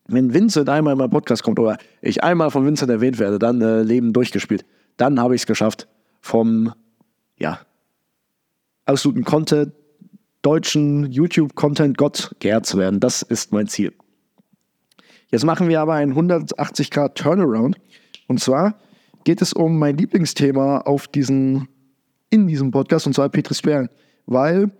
Wenn 0.08 0.34
Vincent 0.34 0.70
einmal 0.70 0.94
in 0.94 1.00
meinen 1.00 1.10
Podcast 1.10 1.44
kommt 1.44 1.60
oder 1.60 1.78
ich 2.02 2.24
einmal 2.24 2.50
von 2.50 2.66
Vincent 2.66 2.90
erwähnt 2.90 3.20
werde, 3.20 3.40
dann 3.40 3.62
äh, 3.62 3.82
Leben 3.82 4.14
durchgespielt. 4.14 4.66
Dann 4.96 5.20
habe 5.20 5.36
ich 5.36 5.42
es 5.42 5.48
geschafft, 5.48 5.88
vom, 6.22 6.74
ja, 7.38 7.60
absoluten 8.86 9.24
Content, 9.24 9.74
deutschen 10.42 11.12
YouTube-Content-Gott 11.12 12.36
geehrt 12.40 12.66
zu 12.66 12.78
werden. 12.78 13.00
Das 13.00 13.22
ist 13.22 13.52
mein 13.52 13.68
Ziel. 13.68 13.94
Jetzt 15.30 15.44
machen 15.44 15.68
wir 15.68 15.82
aber 15.82 15.96
einen 15.96 16.12
180 16.12 16.90
Grad 16.90 17.16
Turnaround. 17.16 17.78
Und 18.28 18.40
zwar 18.40 18.76
geht 19.26 19.42
es 19.42 19.52
um 19.52 19.78
mein 19.78 19.98
Lieblingsthema 19.98 20.80
auf 20.80 21.08
diesen, 21.08 21.68
in 22.30 22.48
diesem 22.48 22.72
Podcast, 22.72 23.08
und 23.08 23.14
zwar 23.14 23.28
Petri 23.28 23.56
Sperl. 23.56 23.90
Weil, 24.26 24.72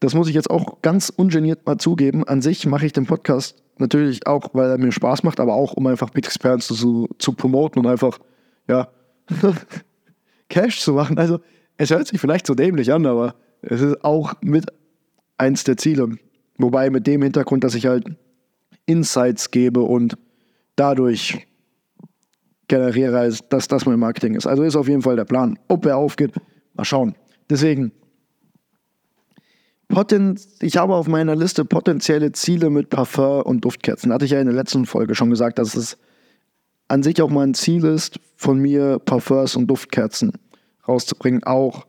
das 0.00 0.14
muss 0.14 0.28
ich 0.28 0.34
jetzt 0.34 0.50
auch 0.50 0.82
ganz 0.82 1.08
ungeniert 1.08 1.66
mal 1.66 1.78
zugeben, 1.78 2.24
an 2.24 2.42
sich 2.42 2.66
mache 2.66 2.86
ich 2.86 2.92
den 2.92 3.06
Podcast 3.06 3.61
natürlich 3.78 4.26
auch, 4.26 4.50
weil 4.52 4.70
er 4.70 4.78
mir 4.78 4.92
Spaß 4.92 5.22
macht, 5.22 5.40
aber 5.40 5.54
auch, 5.54 5.74
um 5.74 5.86
einfach 5.86 6.10
Petri 6.10 6.30
Sperl 6.30 6.60
zu, 6.60 7.08
zu 7.18 7.32
promoten 7.32 7.80
und 7.80 7.90
einfach, 7.90 8.18
ja, 8.68 8.88
Cash 10.48 10.80
zu 10.80 10.92
machen. 10.92 11.18
Also, 11.18 11.40
es 11.76 11.90
hört 11.90 12.06
sich 12.06 12.20
vielleicht 12.20 12.46
so 12.46 12.54
dämlich 12.54 12.92
an, 12.92 13.06
aber 13.06 13.34
es 13.62 13.80
ist 13.80 14.04
auch 14.04 14.34
mit 14.42 14.66
eins 15.38 15.64
der 15.64 15.76
Ziele. 15.76 16.16
Wobei 16.58 16.90
mit 16.90 17.06
dem 17.06 17.22
Hintergrund, 17.22 17.64
dass 17.64 17.74
ich 17.74 17.86
halt 17.86 18.04
Insights 18.86 19.50
gebe 19.50 19.80
und 19.80 20.16
dadurch 20.76 21.46
generiere, 22.68 23.32
dass 23.50 23.68
das 23.68 23.86
mein 23.86 23.98
Marketing 23.98 24.34
ist. 24.34 24.46
Also 24.46 24.62
ist 24.62 24.76
auf 24.76 24.88
jeden 24.88 25.02
Fall 25.02 25.16
der 25.16 25.24
Plan. 25.24 25.58
Ob 25.68 25.86
er 25.86 25.96
aufgeht, 25.96 26.32
mal 26.74 26.84
schauen. 26.84 27.14
Deswegen, 27.50 27.92
ich 30.60 30.76
habe 30.78 30.94
auf 30.94 31.06
meiner 31.06 31.36
Liste 31.36 31.64
potenzielle 31.64 32.32
Ziele 32.32 32.70
mit 32.70 32.88
Parfum 32.88 33.42
und 33.42 33.64
Duftkerzen. 33.64 34.12
Hatte 34.12 34.24
ich 34.24 34.30
ja 34.30 34.40
in 34.40 34.46
der 34.46 34.54
letzten 34.54 34.86
Folge 34.86 35.14
schon 35.14 35.28
gesagt, 35.30 35.58
dass 35.58 35.74
es 35.74 35.98
an 36.88 37.02
sich 37.02 37.20
auch 37.20 37.30
mal 37.30 37.46
ein 37.46 37.54
Ziel 37.54 37.84
ist, 37.84 38.18
von 38.36 38.58
mir 38.58 38.98
Parfums 38.98 39.54
und 39.54 39.66
Duftkerzen 39.66 40.32
rauszubringen. 40.88 41.44
Auch 41.44 41.86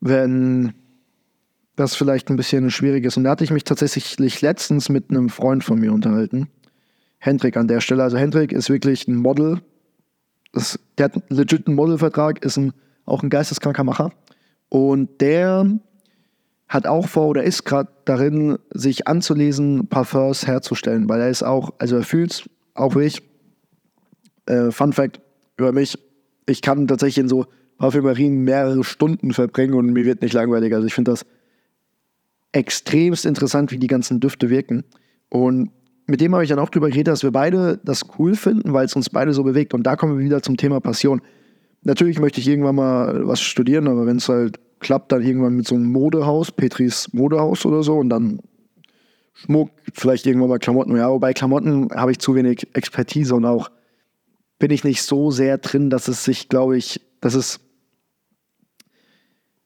wenn 0.00 0.74
das 1.76 1.94
vielleicht 1.94 2.28
ein 2.28 2.36
bisschen 2.36 2.70
schwierig 2.70 3.04
ist. 3.04 3.16
Und 3.16 3.24
da 3.24 3.30
hatte 3.30 3.44
ich 3.44 3.50
mich 3.50 3.64
tatsächlich 3.64 4.40
letztens 4.40 4.88
mit 4.88 5.10
einem 5.10 5.28
Freund 5.28 5.64
von 5.64 5.78
mir 5.78 5.92
unterhalten. 5.92 6.48
Hendrik 7.18 7.56
an 7.56 7.68
der 7.68 7.80
Stelle. 7.80 8.02
Also 8.02 8.18
Hendrik 8.18 8.52
ist 8.52 8.68
wirklich 8.68 9.06
ein 9.06 9.16
Model. 9.16 9.60
Das, 10.52 10.78
der 10.98 11.04
hat 11.04 11.14
einen 11.14 11.38
legiten 11.38 11.74
Modelvertrag, 11.74 12.44
ist 12.44 12.56
ein, 12.56 12.72
auch 13.06 13.22
ein 13.22 13.30
geisteskranker 13.30 13.84
Macher. 13.84 14.12
Und 14.68 15.20
der 15.20 15.66
hat 16.72 16.86
auch 16.86 17.06
vor 17.06 17.26
oder 17.28 17.42
ist 17.42 17.64
gerade 17.64 17.90
darin, 18.06 18.58
sich 18.70 19.06
anzulesen, 19.06 19.88
Parfums 19.88 20.46
herzustellen, 20.46 21.06
weil 21.06 21.20
er 21.20 21.28
ist 21.28 21.42
auch, 21.42 21.74
also 21.78 21.96
er 21.96 22.02
fühlt 22.02 22.32
es, 22.32 22.50
auch 22.74 22.96
wie 22.96 23.02
ich. 23.02 23.22
Äh, 24.46 24.70
Fun 24.70 24.94
Fact 24.94 25.20
über 25.58 25.72
mich, 25.72 25.98
ich 26.46 26.62
kann 26.62 26.88
tatsächlich 26.88 27.18
in 27.18 27.28
so 27.28 27.44
Parfümerien 27.76 28.38
mehrere 28.38 28.84
Stunden 28.84 29.34
verbringen 29.34 29.74
und 29.74 29.92
mir 29.92 30.06
wird 30.06 30.22
nicht 30.22 30.32
langweilig. 30.32 30.74
Also 30.74 30.86
ich 30.86 30.94
finde 30.94 31.10
das 31.10 31.26
extremst 32.52 33.26
interessant, 33.26 33.70
wie 33.70 33.78
die 33.78 33.86
ganzen 33.86 34.20
Düfte 34.20 34.48
wirken. 34.48 34.84
Und 35.28 35.70
mit 36.06 36.22
dem 36.22 36.32
habe 36.32 36.42
ich 36.42 36.50
dann 36.50 36.58
auch 36.58 36.70
drüber 36.70 36.88
geredet, 36.88 37.08
dass 37.08 37.22
wir 37.22 37.32
beide 37.32 37.80
das 37.84 38.02
cool 38.18 38.34
finden, 38.34 38.72
weil 38.72 38.86
es 38.86 38.96
uns 38.96 39.10
beide 39.10 39.34
so 39.34 39.44
bewegt. 39.44 39.74
Und 39.74 39.82
da 39.82 39.96
kommen 39.96 40.18
wir 40.18 40.24
wieder 40.24 40.42
zum 40.42 40.56
Thema 40.56 40.80
Passion. 40.80 41.20
Natürlich 41.82 42.18
möchte 42.18 42.40
ich 42.40 42.48
irgendwann 42.48 42.76
mal 42.76 43.26
was 43.26 43.40
studieren, 43.42 43.88
aber 43.88 44.06
wenn 44.06 44.16
es 44.16 44.28
halt 44.28 44.58
klappt, 44.82 45.12
dann 45.12 45.22
irgendwann 45.22 45.56
mit 45.56 45.66
so 45.66 45.74
einem 45.74 45.90
Modehaus, 45.90 46.52
Petris 46.52 47.12
Modehaus 47.12 47.64
oder 47.64 47.82
so 47.82 47.98
und 47.98 48.10
dann 48.10 48.40
Schmuck, 49.32 49.70
vielleicht 49.94 50.26
irgendwann 50.26 50.50
mal 50.50 50.58
Klamotten. 50.58 50.96
Ja, 50.96 51.10
wobei 51.10 51.32
Klamotten 51.32 51.88
habe 51.94 52.10
ich 52.12 52.18
zu 52.18 52.34
wenig 52.34 52.68
Expertise 52.74 53.34
und 53.34 53.44
auch 53.46 53.70
bin 54.58 54.70
ich 54.70 54.84
nicht 54.84 55.02
so 55.02 55.30
sehr 55.30 55.58
drin, 55.58 55.90
dass 55.90 56.06
es 56.08 56.24
sich, 56.24 56.48
glaube 56.48 56.76
ich, 56.76 57.00
dass 57.20 57.34
es 57.34 57.60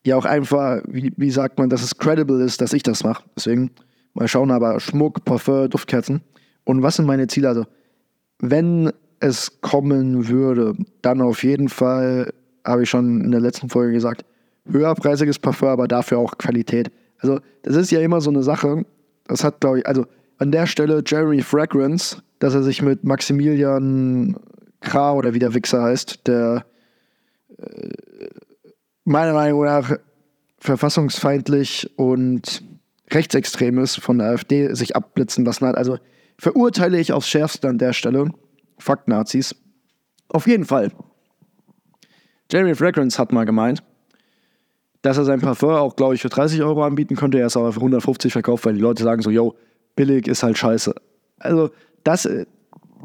ja 0.06 0.16
auch 0.16 0.24
einfach, 0.24 0.82
wie, 0.86 1.12
wie 1.16 1.30
sagt 1.30 1.58
man, 1.58 1.68
dass 1.68 1.82
es 1.82 1.98
credible 1.98 2.42
ist, 2.42 2.60
dass 2.60 2.72
ich 2.72 2.82
das 2.82 3.02
mache. 3.02 3.24
Deswegen 3.36 3.72
mal 4.14 4.28
schauen, 4.28 4.50
aber 4.50 4.80
Schmuck, 4.80 5.24
Parfum, 5.24 5.68
Duftkerzen. 5.68 6.22
Und 6.64 6.82
was 6.82 6.96
sind 6.96 7.06
meine 7.06 7.26
Ziele? 7.26 7.48
Also, 7.48 7.66
wenn 8.38 8.92
es 9.20 9.60
kommen 9.60 10.28
würde, 10.28 10.74
dann 11.02 11.20
auf 11.20 11.42
jeden 11.42 11.68
Fall, 11.68 12.32
habe 12.64 12.84
ich 12.84 12.90
schon 12.90 13.20
in 13.22 13.30
der 13.30 13.40
letzten 13.40 13.68
Folge 13.68 13.92
gesagt, 13.92 14.24
höherpreisiges 14.70 15.38
Parfum, 15.38 15.68
aber 15.68 15.88
dafür 15.88 16.18
auch 16.18 16.38
Qualität. 16.38 16.90
Also, 17.18 17.40
das 17.62 17.76
ist 17.76 17.90
ja 17.90 18.00
immer 18.00 18.20
so 18.20 18.30
eine 18.30 18.42
Sache. 18.42 18.84
Das 19.26 19.44
hat, 19.44 19.60
glaube 19.60 19.80
ich, 19.80 19.86
also 19.86 20.06
an 20.38 20.52
der 20.52 20.66
Stelle 20.66 21.02
Jeremy 21.04 21.42
Fragrance, 21.42 22.22
dass 22.38 22.54
er 22.54 22.62
sich 22.62 22.82
mit 22.82 23.04
Maximilian 23.04 24.36
Kra 24.80 25.14
oder 25.14 25.34
wie 25.34 25.38
der 25.38 25.54
Wichser 25.54 25.82
heißt, 25.82 26.26
der 26.26 26.66
äh, 27.58 27.88
meiner 29.04 29.32
Meinung 29.32 29.64
nach 29.64 29.96
verfassungsfeindlich 30.58 31.90
und 31.96 32.62
rechtsextrem 33.12 33.78
ist, 33.78 33.96
von 33.96 34.18
der 34.18 34.28
AfD 34.28 34.74
sich 34.74 34.96
abblitzen 34.96 35.44
lassen 35.44 35.66
hat. 35.66 35.76
Also 35.76 35.98
verurteile 36.38 36.98
ich 36.98 37.12
aufs 37.12 37.28
Schärfste 37.28 37.68
an 37.68 37.78
der 37.78 37.92
Stelle. 37.92 38.30
Fakt 38.78 39.08
Nazis. 39.08 39.54
Auf 40.28 40.46
jeden 40.46 40.64
Fall. 40.64 40.92
Jeremy 42.50 42.74
Fragrance 42.74 43.18
hat 43.18 43.32
mal 43.32 43.44
gemeint, 43.44 43.82
dass 45.06 45.18
er 45.18 45.24
sein 45.24 45.40
Parfum 45.40 45.70
auch, 45.70 45.94
glaube 45.94 46.16
ich, 46.16 46.22
für 46.22 46.28
30 46.28 46.62
Euro 46.62 46.82
anbieten 46.84 47.14
könnte. 47.14 47.38
Er 47.38 47.46
ist 47.46 47.56
aber 47.56 47.72
für 47.72 47.78
150 47.78 48.32
verkauft, 48.32 48.66
weil 48.66 48.74
die 48.74 48.80
Leute 48.80 49.04
sagen 49.04 49.22
so, 49.22 49.30
yo, 49.30 49.54
billig 49.94 50.26
ist 50.26 50.42
halt 50.42 50.58
scheiße. 50.58 50.94
Also 51.38 51.70
das, 52.02 52.28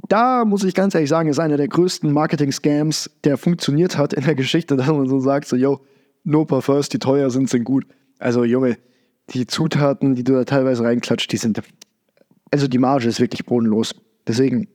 da 0.07 0.43
muss 0.43 0.63
ich 0.63 0.73
ganz 0.73 0.95
ehrlich 0.95 1.09
sagen, 1.09 1.29
ist 1.29 1.39
einer 1.39 1.57
der 1.57 1.67
größten 1.67 2.11
Marketing-Scams, 2.11 3.11
der 3.23 3.37
funktioniert 3.37 3.97
hat 3.97 4.13
in 4.13 4.23
der 4.23 4.35
Geschichte, 4.35 4.75
dass 4.75 4.87
man 4.87 5.07
so 5.07 5.19
sagt, 5.19 5.47
so, 5.47 5.55
yo, 5.55 5.79
No 6.23 6.45
Parfums, 6.45 6.89
die 6.89 6.99
teuer 6.99 7.29
sind, 7.29 7.49
sind 7.49 7.63
gut. 7.63 7.85
Also, 8.19 8.43
Junge, 8.43 8.77
die 9.29 9.47
Zutaten, 9.47 10.15
die 10.15 10.23
du 10.23 10.33
da 10.33 10.43
teilweise 10.43 10.83
reinklatscht, 10.83 11.31
die 11.31 11.37
sind. 11.37 11.61
Also, 12.51 12.67
die 12.67 12.77
Marge 12.77 13.07
ist 13.07 13.19
wirklich 13.19 13.45
bodenlos. 13.45 13.95
Deswegen 14.27 14.67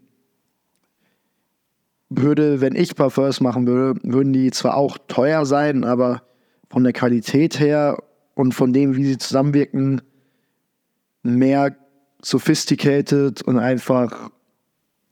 würde, 2.08 2.60
wenn 2.60 2.74
ich 2.74 2.96
Parfums 2.96 3.40
machen 3.40 3.66
würde, 3.66 4.00
würden 4.02 4.32
die 4.32 4.50
zwar 4.50 4.76
auch 4.76 4.98
teuer 5.06 5.44
sein, 5.46 5.84
aber 5.84 6.22
von 6.68 6.84
der 6.84 6.92
Qualität 6.92 7.60
her 7.60 8.02
und 8.34 8.52
von 8.52 8.72
dem, 8.72 8.96
wie 8.96 9.04
sie 9.04 9.18
zusammenwirken, 9.18 10.02
mehr 11.22 11.76
sophisticated 12.22 13.42
und 13.42 13.58
einfach 13.58 14.30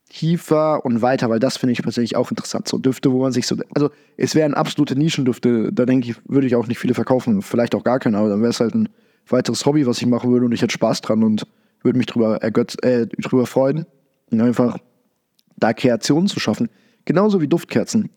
tiefer 0.08 0.84
und 0.84 1.02
weiter, 1.02 1.28
weil 1.28 1.40
das 1.40 1.56
finde 1.56 1.72
ich 1.72 1.82
persönlich 1.82 2.16
auch 2.16 2.30
interessant. 2.30 2.68
So 2.68 2.78
Düfte, 2.78 3.10
wo 3.10 3.20
man 3.20 3.32
sich 3.32 3.46
so, 3.46 3.56
also 3.74 3.90
es 4.16 4.34
wären 4.34 4.54
absolute 4.54 4.96
Nischendüfte, 4.96 5.72
da 5.72 5.86
denke 5.86 6.10
ich, 6.10 6.16
würde 6.28 6.46
ich 6.46 6.54
auch 6.54 6.66
nicht 6.66 6.78
viele 6.78 6.94
verkaufen, 6.94 7.42
vielleicht 7.42 7.74
auch 7.74 7.82
gar 7.82 7.98
keine, 7.98 8.18
aber 8.18 8.28
dann 8.28 8.40
wäre 8.40 8.50
es 8.50 8.60
halt 8.60 8.74
ein 8.74 8.88
weiteres 9.28 9.66
Hobby, 9.66 9.86
was 9.86 9.98
ich 9.98 10.06
machen 10.06 10.30
würde 10.30 10.46
und 10.46 10.52
ich 10.52 10.62
hätte 10.62 10.72
Spaß 10.72 11.00
dran 11.00 11.24
und 11.24 11.46
würde 11.82 11.98
mich 11.98 12.06
drüber, 12.06 12.36
ergötz, 12.42 12.76
äh, 12.82 13.06
drüber 13.06 13.46
freuen, 13.46 13.86
und 14.30 14.40
einfach 14.40 14.78
da 15.56 15.72
Kreationen 15.72 16.28
zu 16.28 16.40
schaffen. 16.40 16.68
Genauso 17.04 17.40
wie 17.40 17.48
Duftkerzen. 17.48 18.10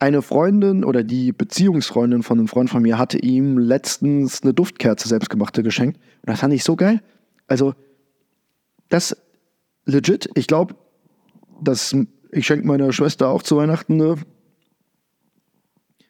Eine 0.00 0.22
Freundin 0.22 0.84
oder 0.84 1.02
die 1.02 1.32
Beziehungsfreundin 1.32 2.22
von 2.22 2.38
einem 2.38 2.48
Freund 2.48 2.70
von 2.70 2.82
mir 2.82 2.98
hatte 2.98 3.18
ihm 3.18 3.58
letztens 3.58 4.42
eine 4.42 4.54
Duftkerze 4.54 5.08
selbstgemachte 5.08 5.62
geschenkt. 5.62 5.98
Und 6.22 6.30
das 6.30 6.40
fand 6.40 6.54
ich 6.54 6.62
so 6.62 6.76
geil. 6.76 7.02
Also, 7.48 7.74
das 8.88 9.16
legit, 9.86 10.30
ich 10.34 10.46
glaube, 10.46 10.76
dass 11.60 11.96
ich 12.30 12.46
schenke 12.46 12.66
meiner 12.66 12.92
Schwester 12.92 13.28
auch 13.28 13.42
zu 13.42 13.56
Weihnachten 13.56 13.94
eine 13.94 14.16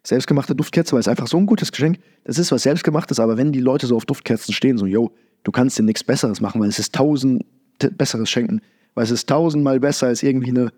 selbstgemachte 0.04 0.54
Duftkerze, 0.54 0.92
weil 0.92 1.00
es 1.00 1.08
einfach 1.08 1.26
so 1.26 1.38
ein 1.38 1.46
gutes 1.46 1.72
Geschenk. 1.72 1.98
Das 2.24 2.38
ist 2.38 2.52
was 2.52 2.62
selbstgemachtes, 2.62 3.20
aber 3.20 3.36
wenn 3.36 3.52
die 3.52 3.60
Leute 3.60 3.86
so 3.86 3.96
auf 3.96 4.04
Duftkerzen 4.04 4.52
stehen, 4.52 4.78
so, 4.78 4.86
yo, 4.86 5.12
du 5.44 5.52
kannst 5.52 5.78
dir 5.78 5.82
nichts 5.82 6.04
Besseres 6.04 6.40
machen, 6.40 6.60
weil 6.60 6.68
es 6.68 6.78
ist 6.78 6.94
tausend 6.94 7.44
Besseres 7.78 8.28
schenken, 8.28 8.60
weil 8.94 9.04
es 9.04 9.10
ist 9.10 9.28
tausendmal 9.28 9.80
besser 9.80 10.08
als 10.08 10.22
irgendwie 10.22 10.50
eine 10.50 10.72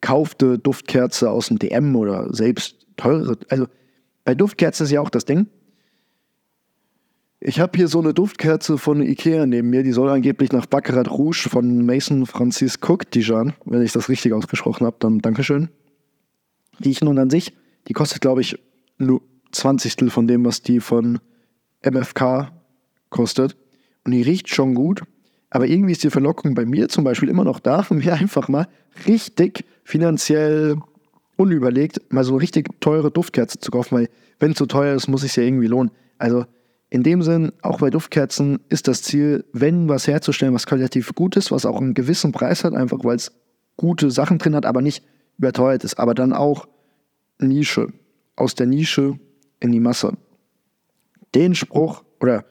gekaufte 0.00 0.58
Duftkerze 0.58 1.30
aus 1.30 1.48
dem 1.48 1.58
DM 1.58 1.96
oder 1.96 2.32
selbst 2.32 2.86
teure. 2.96 3.38
Also 3.48 3.66
bei 4.24 4.34
Duftkerzen 4.34 4.84
ist 4.84 4.92
ja 4.92 5.00
auch 5.00 5.10
das 5.10 5.24
Ding. 5.24 5.46
Ich 7.38 7.60
habe 7.60 7.76
hier 7.76 7.86
so 7.86 8.00
eine 8.00 8.14
Duftkerze 8.14 8.78
von 8.78 9.02
Ikea 9.02 9.46
neben 9.46 9.70
mir, 9.70 9.82
die 9.82 9.92
soll 9.92 10.08
angeblich 10.08 10.52
nach 10.52 10.66
Baccarat 10.66 11.10
Rouge 11.10 11.48
von 11.50 11.84
Mason 11.84 12.26
Francis 12.26 12.78
Cook 12.80 13.10
Dijon, 13.10 13.52
wenn 13.64 13.82
ich 13.82 13.92
das 13.92 14.08
richtig 14.08 14.32
ausgesprochen 14.32 14.86
habe, 14.86 14.96
dann 14.98 15.20
Dankeschön. 15.20 15.68
Riechen 16.84 17.08
und 17.08 17.18
an 17.18 17.30
sich, 17.30 17.54
die 17.88 17.92
kostet 17.92 18.20
glaube 18.20 18.40
ich 18.40 18.58
nur 18.98 19.22
20 19.52 20.10
von 20.10 20.26
dem, 20.26 20.44
was 20.44 20.62
die 20.62 20.80
von 20.80 21.20
MFK 21.82 22.52
kostet. 23.10 23.56
Und 24.04 24.12
die 24.12 24.22
riecht 24.22 24.48
schon 24.48 24.74
gut, 24.74 25.02
aber 25.50 25.66
irgendwie 25.66 25.92
ist 25.92 26.04
die 26.04 26.10
Verlockung 26.10 26.54
bei 26.54 26.64
mir 26.64 26.88
zum 26.88 27.04
Beispiel 27.04 27.28
immer 27.28 27.44
noch 27.44 27.60
da, 27.60 27.86
mir 27.90 28.14
einfach 28.14 28.48
mal 28.48 28.68
richtig 29.06 29.64
finanziell 29.84 30.76
unüberlegt 31.36 32.12
mal 32.12 32.24
so 32.24 32.36
richtig 32.36 32.68
teure 32.80 33.10
Duftkerzen 33.10 33.60
zu 33.60 33.70
kaufen, 33.70 33.96
weil 33.96 34.08
wenn 34.40 34.52
es 34.52 34.58
so 34.58 34.66
teuer 34.66 34.94
ist, 34.94 35.08
muss 35.08 35.22
es 35.22 35.36
ja 35.36 35.42
irgendwie 35.42 35.66
lohnen. 35.66 35.90
Also 36.18 36.46
in 36.88 37.02
dem 37.02 37.22
Sinn, 37.22 37.52
auch 37.62 37.78
bei 37.78 37.90
Duftkerzen 37.90 38.60
ist 38.68 38.88
das 38.88 39.02
Ziel, 39.02 39.44
wenn 39.52 39.88
was 39.88 40.06
herzustellen, 40.06 40.54
was 40.54 40.66
qualitativ 40.66 41.14
gut 41.14 41.36
ist, 41.36 41.50
was 41.50 41.66
auch 41.66 41.80
einen 41.80 41.94
gewissen 41.94 42.32
Preis 42.32 42.64
hat, 42.64 42.74
einfach 42.74 43.04
weil 43.04 43.16
es 43.16 43.32
gute 43.76 44.10
Sachen 44.10 44.38
drin 44.38 44.54
hat, 44.54 44.64
aber 44.66 44.82
nicht 44.82 45.04
überteuert 45.38 45.84
ist, 45.84 45.98
aber 45.98 46.14
dann 46.14 46.32
auch 46.32 46.66
Nische. 47.38 47.92
Aus 48.36 48.54
der 48.54 48.66
Nische 48.66 49.18
in 49.60 49.72
die 49.72 49.80
Masse. 49.80 50.16
Den 51.34 51.54
Spruch 51.54 52.04
oder 52.20 52.44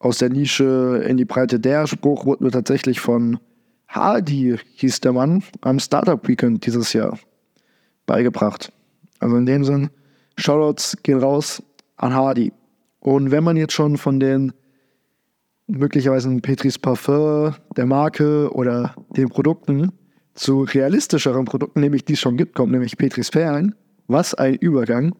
aus 0.00 0.18
der 0.18 0.30
Nische 0.30 1.04
in 1.06 1.16
die 1.16 1.24
Breite. 1.24 1.60
Der 1.60 1.86
Spruch 1.86 2.26
wurde 2.26 2.42
mir 2.42 2.50
tatsächlich 2.50 2.98
von 3.00 3.38
Hardy, 3.86 4.56
hieß 4.74 5.00
der 5.00 5.12
Mann, 5.12 5.44
am 5.60 5.78
Startup 5.78 6.26
Weekend 6.26 6.66
dieses 6.66 6.92
Jahr 6.92 7.18
beigebracht. 8.06 8.72
Also 9.20 9.36
in 9.36 9.46
dem 9.46 9.64
Sinn, 9.64 9.90
Shoutouts 10.36 10.96
gehen 11.02 11.18
raus 11.18 11.62
an 11.96 12.14
Hardy. 12.14 12.52
Und 12.98 13.30
wenn 13.30 13.44
man 13.44 13.56
jetzt 13.56 13.74
schon 13.74 13.96
von 13.98 14.18
den 14.18 14.52
möglicherweise 15.66 16.34
Petris 16.40 16.78
Parfum, 16.78 17.54
der 17.76 17.86
Marke 17.86 18.50
oder 18.52 18.94
den 19.16 19.28
Produkten 19.28 19.92
zu 20.34 20.62
realistischeren 20.62 21.44
Produkten, 21.44 21.80
nämlich 21.80 22.04
die 22.04 22.14
es 22.14 22.20
schon 22.20 22.36
gibt, 22.36 22.54
kommt 22.54 22.72
nämlich 22.72 22.96
Petris 22.96 23.30
Perlen. 23.30 23.74
Was 24.06 24.34
ein 24.34 24.54
Übergang. 24.54 25.14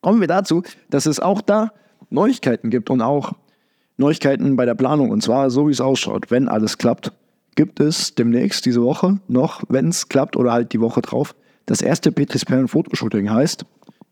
Kommen 0.00 0.20
wir 0.20 0.28
dazu, 0.28 0.62
dass 0.88 1.06
es 1.06 1.18
auch 1.18 1.42
da 1.42 1.72
Neuigkeiten 2.08 2.70
gibt 2.70 2.88
und 2.88 3.02
auch 3.02 3.32
Neuigkeiten 4.00 4.56
bei 4.56 4.66
der 4.66 4.74
Planung. 4.74 5.10
Und 5.10 5.22
zwar 5.22 5.50
so, 5.50 5.68
wie 5.68 5.72
es 5.72 5.80
ausschaut. 5.80 6.30
Wenn 6.30 6.48
alles 6.48 6.78
klappt, 6.78 7.12
gibt 7.54 7.78
es 7.78 8.14
demnächst 8.14 8.66
diese 8.66 8.82
Woche 8.82 9.20
noch, 9.28 9.62
wenn 9.68 9.88
es 9.88 10.08
klappt 10.08 10.36
oder 10.36 10.52
halt 10.52 10.72
die 10.72 10.80
Woche 10.80 11.02
drauf, 11.02 11.34
das 11.66 11.82
erste 11.82 12.10
Petris 12.10 12.44
Perlen 12.44 12.68
Fotoshooting 12.68 13.30
heißt, 13.30 13.64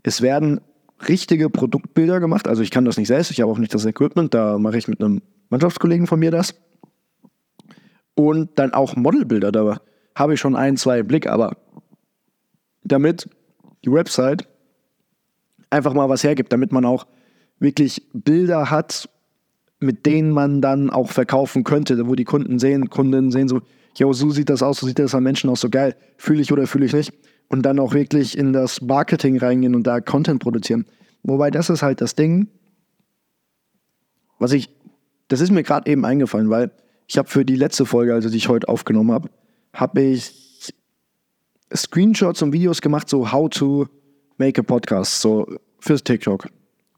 es 0.02 0.22
werden 0.22 0.60
richtige 1.08 1.50
Produktbilder 1.50 2.20
gemacht. 2.20 2.46
Also 2.46 2.62
ich 2.62 2.70
kann 2.70 2.84
das 2.84 2.96
nicht 2.96 3.08
selbst, 3.08 3.30
ich 3.30 3.40
habe 3.40 3.50
auch 3.50 3.58
nicht 3.58 3.74
das 3.74 3.84
Equipment, 3.84 4.34
da 4.34 4.58
mache 4.58 4.78
ich 4.78 4.88
mit 4.88 5.00
einem 5.00 5.22
Mannschaftskollegen 5.48 6.06
von 6.06 6.20
mir 6.20 6.30
das. 6.30 6.54
Und 8.14 8.50
dann 8.58 8.74
auch 8.74 8.96
Modelbilder, 8.96 9.52
da 9.52 9.80
habe 10.14 10.34
ich 10.34 10.40
schon 10.40 10.56
ein, 10.56 10.76
zwei 10.76 11.02
Blick, 11.02 11.28
aber 11.28 11.56
damit 12.82 13.28
die 13.84 13.92
Website 13.92 14.48
einfach 15.70 15.94
mal 15.94 16.08
was 16.08 16.24
hergibt, 16.24 16.52
damit 16.52 16.72
man 16.72 16.84
auch 16.84 17.06
wirklich 17.58 18.08
Bilder 18.12 18.70
hat 18.70 19.08
mit 19.80 20.06
denen 20.06 20.30
man 20.30 20.60
dann 20.60 20.90
auch 20.90 21.10
verkaufen 21.10 21.64
könnte, 21.64 22.06
wo 22.06 22.14
die 22.14 22.24
Kunden 22.24 22.58
sehen, 22.58 22.90
Kunden 22.90 23.30
sehen 23.30 23.48
so, 23.48 23.60
yo, 23.96 24.12
so 24.12 24.30
sieht 24.30 24.50
das 24.50 24.62
aus, 24.62 24.78
so 24.78 24.86
sieht 24.86 24.98
das 24.98 25.14
an 25.14 25.22
Menschen 25.22 25.50
aus, 25.50 25.60
so 25.60 25.70
geil, 25.70 25.94
fühle 26.16 26.42
ich 26.42 26.52
oder 26.52 26.66
fühle 26.66 26.86
ich 26.86 26.92
nicht. 26.92 27.12
Und 27.48 27.62
dann 27.62 27.78
auch 27.78 27.94
wirklich 27.94 28.36
in 28.36 28.52
das 28.52 28.82
Marketing 28.82 29.38
reingehen 29.38 29.74
und 29.74 29.86
da 29.86 30.00
Content 30.00 30.42
produzieren. 30.42 30.84
Wobei 31.22 31.50
das 31.50 31.70
ist 31.70 31.82
halt 31.82 32.00
das 32.00 32.14
Ding, 32.14 32.48
was 34.38 34.52
ich, 34.52 34.68
das 35.28 35.40
ist 35.40 35.50
mir 35.50 35.62
gerade 35.62 35.90
eben 35.90 36.04
eingefallen, 36.04 36.50
weil 36.50 36.70
ich 37.06 37.16
habe 37.16 37.28
für 37.28 37.44
die 37.44 37.56
letzte 37.56 37.86
Folge, 37.86 38.14
also 38.14 38.28
die 38.28 38.36
ich 38.36 38.48
heute 38.48 38.68
aufgenommen 38.68 39.12
habe, 39.12 39.30
habe 39.72 40.02
ich 40.02 40.74
Screenshots 41.74 42.42
und 42.42 42.52
Videos 42.52 42.80
gemacht, 42.80 43.08
so 43.08 43.32
how 43.32 43.48
to 43.48 43.86
make 44.36 44.60
a 44.60 44.62
podcast, 44.62 45.20
so 45.20 45.46
fürs 45.80 46.02
TikTok, 46.04 46.48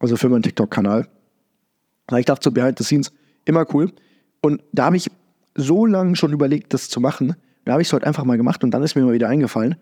also 0.01 0.17
für 0.17 0.29
meinen 0.29 0.43
TikTok-Kanal. 0.43 1.07
Ich 2.19 2.27
dachte 2.27 2.45
so 2.45 2.51
behind 2.51 2.79
the 2.79 2.85
scenes, 2.85 3.13
immer 3.45 3.67
cool. 3.75 3.93
Und 4.41 4.63
da 4.73 4.87
habe 4.87 4.97
ich 4.97 5.11
so 5.55 5.87
lange 5.87 6.17
schon 6.17 6.33
überlegt, 6.33 6.73
das 6.75 6.89
zu 6.89 7.01
machen. 7.01 7.37
Da 7.65 7.73
habe 7.73 7.83
ich 7.83 7.89
es 7.89 7.93
heute 7.93 8.07
einfach 8.07 8.25
mal 8.25 8.37
gemacht 8.37 8.65
und 8.65 8.71
dann 8.71 8.83
ist 8.83 8.95
mir 8.95 9.03
mal 9.03 9.13
wieder 9.13 9.29
eingefallen. 9.29 9.77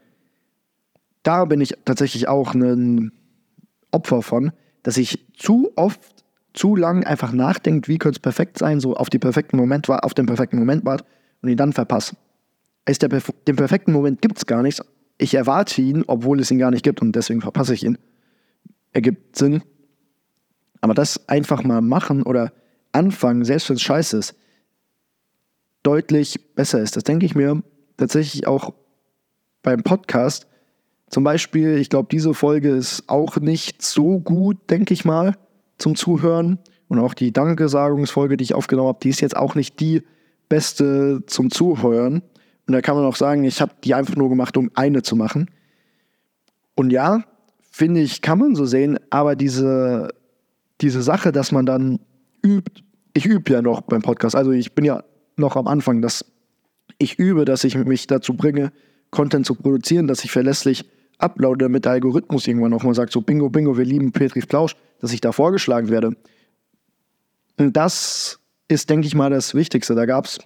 Da 1.22 1.44
bin 1.44 1.60
ich 1.60 1.74
tatsächlich 1.84 2.28
auch 2.28 2.54
ein 2.54 3.12
Opfer 3.90 4.22
von, 4.22 4.52
dass 4.82 4.96
ich 4.96 5.26
zu 5.36 5.70
oft, 5.76 6.00
zu 6.54 6.76
lang 6.76 7.04
einfach 7.04 7.32
nachdenkt, 7.32 7.88
wie 7.88 7.98
könnte 7.98 8.16
es 8.16 8.20
perfekt 8.20 8.58
sein, 8.58 8.80
so 8.80 8.94
auf, 8.96 9.10
die 9.10 9.18
perfekten 9.18 9.56
Moment, 9.56 9.88
auf 9.88 10.14
den 10.14 10.26
perfekten 10.26 10.58
Moment 10.58 10.84
wart 10.84 11.04
und 11.42 11.48
ihn 11.48 11.56
dann 11.56 11.72
verpasse. 11.72 12.16
Ist 12.86 13.02
der, 13.02 13.08
den 13.08 13.56
perfekten 13.56 13.92
Moment 13.92 14.22
gibt 14.22 14.38
es 14.38 14.46
gar 14.46 14.62
nicht. 14.62 14.80
Ich 15.18 15.34
erwarte 15.34 15.82
ihn, 15.82 16.04
obwohl 16.06 16.40
es 16.40 16.50
ihn 16.50 16.58
gar 16.58 16.70
nicht 16.70 16.82
gibt 16.82 17.02
und 17.02 17.12
deswegen 17.12 17.40
verpasse 17.40 17.74
ich 17.74 17.84
ihn. 17.84 17.98
Ergibt 18.92 19.36
Sinn. 19.36 19.62
Aber 20.80 20.94
das 20.94 21.28
einfach 21.28 21.64
mal 21.64 21.80
machen 21.80 22.22
oder 22.22 22.52
anfangen, 22.92 23.44
selbst 23.44 23.68
wenn 23.68 23.76
es 23.76 23.82
scheiße 23.82 24.16
ist, 24.16 24.34
deutlich 25.82 26.54
besser 26.54 26.80
ist. 26.80 26.96
Das 26.96 27.04
denke 27.04 27.26
ich 27.26 27.34
mir 27.34 27.62
tatsächlich 27.96 28.46
auch 28.46 28.74
beim 29.62 29.82
Podcast. 29.82 30.46
Zum 31.10 31.24
Beispiel, 31.24 31.78
ich 31.78 31.90
glaube, 31.90 32.08
diese 32.10 32.34
Folge 32.34 32.70
ist 32.70 33.08
auch 33.08 33.36
nicht 33.36 33.82
so 33.82 34.18
gut, 34.18 34.58
denke 34.70 34.92
ich 34.92 35.04
mal, 35.04 35.36
zum 35.78 35.96
Zuhören. 35.96 36.58
Und 36.88 36.98
auch 36.98 37.14
die 37.14 37.32
Dankesagungsfolge, 37.32 38.36
die 38.36 38.44
ich 38.44 38.54
aufgenommen 38.54 38.88
habe, 38.88 39.00
die 39.02 39.10
ist 39.10 39.20
jetzt 39.20 39.36
auch 39.36 39.54
nicht 39.54 39.78
die 39.80 40.02
beste 40.48 41.22
zum 41.26 41.50
Zuhören. 41.50 42.22
Und 42.66 42.72
da 42.72 42.80
kann 42.80 42.96
man 42.96 43.04
auch 43.04 43.16
sagen, 43.16 43.44
ich 43.44 43.60
habe 43.60 43.72
die 43.84 43.94
einfach 43.94 44.16
nur 44.16 44.28
gemacht, 44.28 44.56
um 44.56 44.70
eine 44.74 45.02
zu 45.02 45.16
machen. 45.16 45.50
Und 46.74 46.90
ja, 46.90 47.24
finde 47.70 48.00
ich, 48.00 48.22
kann 48.22 48.38
man 48.38 48.54
so 48.54 48.64
sehen, 48.64 48.98
aber 49.10 49.36
diese 49.36 50.10
diese 50.80 51.02
Sache, 51.02 51.32
dass 51.32 51.52
man 51.52 51.66
dann 51.66 52.00
übt, 52.44 52.82
ich 53.14 53.26
übe 53.26 53.52
ja 53.52 53.62
noch 53.62 53.82
beim 53.82 54.02
Podcast, 54.02 54.36
also 54.36 54.52
ich 54.52 54.74
bin 54.74 54.84
ja 54.84 55.04
noch 55.36 55.56
am 55.56 55.66
Anfang, 55.66 56.02
dass 56.02 56.24
ich 56.98 57.18
übe, 57.18 57.44
dass 57.44 57.64
ich 57.64 57.76
mich 57.76 58.06
dazu 58.06 58.34
bringe, 58.34 58.72
Content 59.10 59.46
zu 59.46 59.54
produzieren, 59.54 60.06
dass 60.06 60.24
ich 60.24 60.30
verlässlich 60.30 60.84
uploade, 61.18 61.64
damit 61.64 61.84
der 61.84 61.92
Algorithmus 61.92 62.46
irgendwann 62.46 62.70
nochmal 62.70 62.94
sagt, 62.94 63.12
so 63.12 63.20
bingo, 63.20 63.48
bingo, 63.48 63.76
wir 63.76 63.84
lieben 63.84 64.12
Petri 64.12 64.40
Plausch, 64.40 64.76
dass 65.00 65.12
ich 65.12 65.20
da 65.20 65.32
vorgeschlagen 65.32 65.88
werde. 65.88 66.16
Und 67.58 67.76
das 67.76 68.40
ist, 68.68 68.88
denke 68.90 69.06
ich 69.06 69.14
mal, 69.14 69.30
das 69.30 69.54
Wichtigste. 69.54 69.94
Da 69.94 70.06
gab 70.06 70.26
es, 70.26 70.38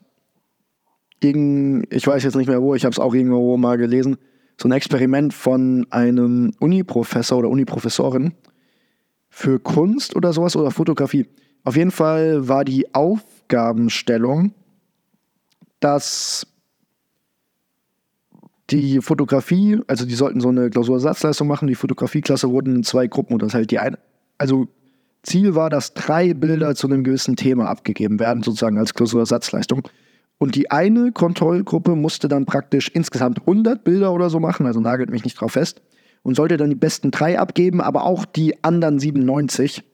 ich 1.21 2.07
weiß 2.07 2.23
jetzt 2.25 2.37
nicht 2.37 2.49
mehr 2.49 2.62
wo, 2.62 2.75
ich 2.75 2.85
habe 2.85 2.92
es 2.92 2.99
auch 2.99 3.14
irgendwo 3.14 3.57
mal 3.57 3.77
gelesen, 3.77 4.16
so 4.61 4.68
ein 4.68 4.73
Experiment 4.73 5.35
von 5.35 5.87
einem 5.90 6.53
Uni-Professor 6.61 7.38
oder 7.38 7.49
Uni-Professorin, 7.49 8.33
für 9.35 9.59
Kunst 9.59 10.14
oder 10.14 10.35
sowas 10.35 10.55
oder 10.57 10.71
Fotografie. 10.71 11.27
Auf 11.64 11.75
jeden 11.75 11.90
Fall 11.90 12.49
war 12.49 12.64
die 12.64 12.95
Aufgabenstellung, 12.95 14.53
dass 15.81 16.47
die 18.68 19.01
Fotografie, 19.01 19.81
also 19.87 20.05
die 20.05 20.14
sollten 20.14 20.40
so 20.40 20.51
eine 20.51 20.68
Klausursatzleistung 20.68 21.49
machen, 21.49 21.66
die 21.66 21.75
Fotografieklasse 21.75 22.51
wurden 22.51 22.77
in 22.77 22.85
zwei 22.85 23.07
Gruppen 23.07 23.33
unterteilt. 23.33 23.71
Die 23.71 23.79
eine, 23.79 23.99
also 24.37 24.68
Ziel 25.23 25.55
war, 25.55 25.71
dass 25.71 25.95
drei 25.95 26.35
Bilder 26.35 26.75
zu 26.75 26.87
einem 26.87 27.03
gewissen 27.03 27.35
Thema 27.35 27.68
abgegeben 27.68 28.21
werden, 28.21 28.42
sozusagen 28.42 28.77
als 28.77 28.92
Klausursatzleistung. 28.92 29.88
Und 30.37 30.57
die 30.57 30.71
eine 30.71 31.11
Kontrollgruppe 31.11 31.97
musste 31.97 32.29
dann 32.29 32.45
praktisch 32.45 32.88
insgesamt 32.88 33.40
100 33.40 33.83
Bilder 33.83 34.12
oder 34.12 34.29
so 34.29 34.40
machen, 34.40 34.66
also 34.66 34.81
nagelt 34.81 35.11
mich 35.11 35.25
nicht 35.25 35.40
drauf 35.40 35.53
fest, 35.53 35.81
und 36.23 36.35
sollte 36.37 36.57
dann 36.57 36.71
die 36.71 36.77
besten 36.77 37.11
drei 37.11 37.39
abgeben, 37.39 37.81
aber 37.81 38.05
auch 38.05 38.25
die 38.25 38.63
anderen 38.65 38.99
97 38.99 39.85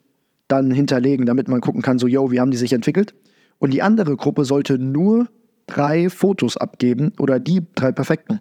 dann 0.47 0.71
hinterlegen, 0.71 1.27
damit 1.27 1.49
man 1.49 1.61
gucken 1.61 1.83
kann, 1.83 1.99
so, 1.99 2.07
yo, 2.07 2.31
wie 2.31 2.41
haben 2.41 2.51
die 2.51 2.57
sich 2.57 2.73
entwickelt? 2.73 3.15
Und 3.59 3.73
die 3.73 3.83
andere 3.83 4.17
Gruppe 4.17 4.45
sollte 4.45 4.79
nur 4.79 5.29
drei 5.67 6.09
Fotos 6.09 6.57
abgeben 6.57 7.13
oder 7.19 7.39
die 7.39 7.63
drei 7.75 7.93
perfekten. 7.93 8.41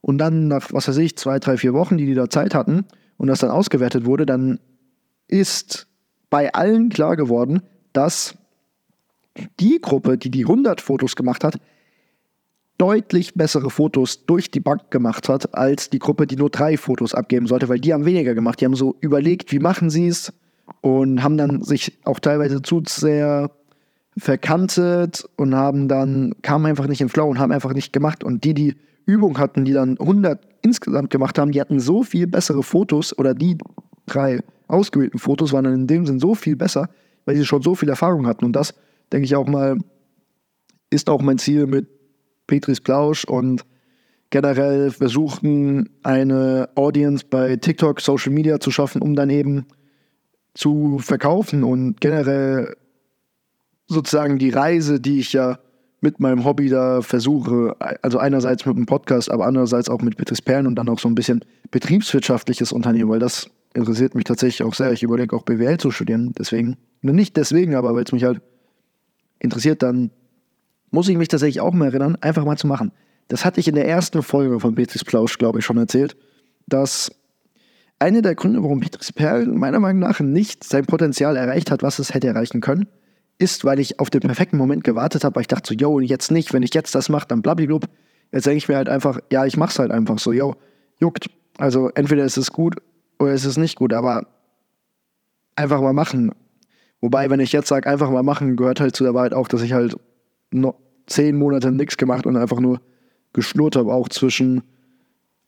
Und 0.00 0.18
dann 0.18 0.48
nach, 0.48 0.72
was 0.72 0.88
weiß 0.88 0.98
ich, 0.98 1.16
zwei, 1.16 1.38
drei, 1.38 1.56
vier 1.56 1.74
Wochen, 1.74 1.96
die 1.96 2.06
die 2.06 2.14
da 2.14 2.30
Zeit 2.30 2.54
hatten 2.54 2.84
und 3.16 3.26
das 3.28 3.40
dann 3.40 3.50
ausgewertet 3.50 4.04
wurde, 4.04 4.26
dann 4.26 4.60
ist 5.26 5.88
bei 6.30 6.52
allen 6.52 6.88
klar 6.88 7.16
geworden, 7.16 7.62
dass 7.92 8.36
die 9.60 9.80
Gruppe, 9.80 10.18
die 10.18 10.30
die 10.30 10.44
100 10.44 10.80
Fotos 10.80 11.16
gemacht 11.16 11.42
hat, 11.44 11.58
deutlich 12.78 13.34
bessere 13.34 13.70
Fotos 13.70 14.24
durch 14.24 14.50
die 14.50 14.60
Bank 14.60 14.90
gemacht 14.90 15.28
hat, 15.28 15.54
als 15.54 15.90
die 15.90 15.98
Gruppe, 15.98 16.26
die 16.26 16.36
nur 16.36 16.48
drei 16.48 16.76
Fotos 16.76 17.14
abgeben 17.14 17.46
sollte, 17.46 17.68
weil 17.68 17.80
die 17.80 17.92
haben 17.92 18.04
weniger 18.04 18.34
gemacht. 18.34 18.60
Die 18.60 18.64
haben 18.64 18.76
so 18.76 18.96
überlegt, 19.00 19.52
wie 19.52 19.58
machen 19.58 19.90
sie 19.90 20.06
es 20.06 20.32
und 20.80 21.22
haben 21.22 21.36
dann 21.36 21.62
sich 21.62 21.98
auch 22.04 22.20
teilweise 22.20 22.62
zu 22.62 22.82
sehr 22.86 23.50
verkantet 24.16 25.28
und 25.36 25.54
haben 25.54 25.88
dann, 25.88 26.34
kamen 26.42 26.66
einfach 26.66 26.86
nicht 26.86 27.00
im 27.00 27.08
Flow 27.08 27.28
und 27.28 27.38
haben 27.38 27.52
einfach 27.52 27.74
nicht 27.74 27.92
gemacht. 27.92 28.22
Und 28.22 28.44
die, 28.44 28.54
die 28.54 28.76
Übung 29.06 29.38
hatten, 29.38 29.64
die 29.64 29.72
dann 29.72 29.98
100 29.98 30.40
insgesamt 30.62 31.10
gemacht 31.10 31.38
haben, 31.38 31.52
die 31.52 31.60
hatten 31.60 31.80
so 31.80 32.02
viel 32.02 32.26
bessere 32.26 32.62
Fotos 32.62 33.16
oder 33.18 33.34
die 33.34 33.58
drei 34.06 34.40
ausgewählten 34.68 35.18
Fotos 35.18 35.52
waren 35.52 35.64
dann 35.64 35.74
in 35.74 35.86
dem 35.86 36.06
Sinn 36.06 36.20
so 36.20 36.34
viel 36.34 36.56
besser, 36.56 36.88
weil 37.24 37.36
sie 37.36 37.44
schon 37.44 37.62
so 37.62 37.74
viel 37.74 37.88
Erfahrung 37.88 38.26
hatten. 38.26 38.44
Und 38.44 38.52
das, 38.52 38.74
denke 39.12 39.24
ich 39.24 39.34
auch 39.34 39.46
mal, 39.46 39.78
ist 40.90 41.10
auch 41.10 41.22
mein 41.22 41.38
Ziel 41.38 41.66
mit 41.66 41.86
Petris 42.48 42.80
Plausch 42.80 43.24
und 43.24 43.64
generell 44.30 44.90
versuchen, 44.90 45.88
eine 46.02 46.68
Audience 46.74 47.24
bei 47.28 47.56
TikTok, 47.56 48.00
Social 48.00 48.32
Media 48.32 48.58
zu 48.58 48.72
schaffen, 48.72 49.00
um 49.00 49.14
dann 49.14 49.30
eben 49.30 49.66
zu 50.54 50.98
verkaufen 50.98 51.62
und 51.62 52.00
generell 52.00 52.74
sozusagen 53.86 54.38
die 54.38 54.50
Reise, 54.50 55.00
die 55.00 55.20
ich 55.20 55.32
ja 55.32 55.60
mit 56.00 56.20
meinem 56.20 56.44
Hobby 56.44 56.68
da 56.68 57.00
versuche, 57.00 57.76
also 58.02 58.18
einerseits 58.18 58.66
mit 58.66 58.76
dem 58.76 58.86
Podcast, 58.86 59.30
aber 59.30 59.46
andererseits 59.46 59.88
auch 59.88 60.00
mit 60.00 60.16
Petris 60.16 60.42
Perlen 60.42 60.66
und 60.66 60.76
dann 60.76 60.88
auch 60.88 60.98
so 60.98 61.08
ein 61.08 61.14
bisschen 61.14 61.44
betriebswirtschaftliches 61.70 62.72
Unternehmen, 62.72 63.10
weil 63.10 63.18
das 63.18 63.50
interessiert 63.74 64.14
mich 64.14 64.24
tatsächlich 64.24 64.66
auch 64.66 64.74
sehr. 64.74 64.92
Ich 64.92 65.02
überlege 65.02 65.34
auch 65.34 65.42
BWL 65.42 65.78
zu 65.78 65.90
studieren, 65.90 66.32
deswegen, 66.38 66.76
nicht 67.02 67.36
deswegen, 67.36 67.74
aber 67.74 67.94
weil 67.94 68.04
es 68.04 68.12
mich 68.12 68.24
halt 68.24 68.40
interessiert, 69.40 69.82
dann 69.82 70.10
muss 70.90 71.08
ich 71.08 71.16
mich 71.16 71.28
tatsächlich 71.28 71.60
auch 71.60 71.72
mal 71.72 71.86
erinnern, 71.86 72.16
einfach 72.20 72.44
mal 72.44 72.56
zu 72.56 72.66
machen. 72.66 72.92
Das 73.28 73.44
hatte 73.44 73.60
ich 73.60 73.68
in 73.68 73.74
der 73.74 73.86
ersten 73.86 74.22
Folge 74.22 74.58
von 74.60 74.74
Petris 74.74 75.04
Plausch, 75.04 75.38
glaube 75.38 75.58
ich, 75.58 75.64
schon 75.64 75.76
erzählt, 75.76 76.16
dass 76.66 77.10
einer 77.98 78.22
der 78.22 78.34
Gründe, 78.34 78.62
warum 78.62 78.80
Petris 78.80 79.12
Perl 79.12 79.46
meiner 79.46 79.80
Meinung 79.80 80.00
nach 80.00 80.20
nicht 80.20 80.64
sein 80.64 80.86
Potenzial 80.86 81.36
erreicht 81.36 81.70
hat, 81.70 81.82
was 81.82 81.98
es 81.98 82.14
hätte 82.14 82.28
erreichen 82.28 82.60
können, 82.60 82.86
ist, 83.38 83.64
weil 83.64 83.78
ich 83.80 84.00
auf 84.00 84.10
den 84.10 84.20
perfekten 84.20 84.56
Moment 84.56 84.84
gewartet 84.84 85.24
habe, 85.24 85.36
weil 85.36 85.42
ich 85.42 85.48
dachte 85.48 85.68
so, 85.68 85.74
yo, 85.74 86.00
jetzt 86.00 86.30
nicht, 86.30 86.52
wenn 86.52 86.62
ich 86.62 86.74
jetzt 86.74 86.94
das 86.94 87.08
mache, 87.08 87.28
dann 87.28 87.42
blablablub. 87.42 87.86
Jetzt 88.32 88.46
denke 88.46 88.58
ich 88.58 88.68
mir 88.68 88.76
halt 88.76 88.88
einfach, 88.88 89.20
ja, 89.30 89.46
ich 89.46 89.56
mach's 89.56 89.78
halt 89.78 89.90
einfach 89.90 90.18
so, 90.18 90.32
yo, 90.32 90.56
juckt. 90.98 91.30
Also 91.56 91.90
entweder 91.94 92.24
ist 92.24 92.36
es 92.36 92.52
gut 92.52 92.76
oder 93.18 93.32
ist 93.32 93.44
es 93.44 93.56
nicht 93.56 93.76
gut, 93.76 93.92
aber 93.92 94.26
einfach 95.56 95.80
mal 95.80 95.92
machen. 95.92 96.32
Wobei, 97.00 97.30
wenn 97.30 97.40
ich 97.40 97.52
jetzt 97.52 97.68
sage, 97.68 97.88
einfach 97.88 98.10
mal 98.10 98.22
machen, 98.22 98.56
gehört 98.56 98.80
halt 98.80 98.96
zu 98.96 99.04
der 99.04 99.14
Wahrheit 99.14 99.34
auch, 99.34 99.48
dass 99.48 99.62
ich 99.62 99.72
halt 99.72 99.96
zehn 101.06 101.36
Monate 101.36 101.72
nichts 101.72 101.96
gemacht 101.96 102.26
und 102.26 102.36
einfach 102.36 102.60
nur 102.60 102.80
geschnurrt 103.32 103.76
habe, 103.76 103.92
auch 103.92 104.08
zwischen 104.08 104.62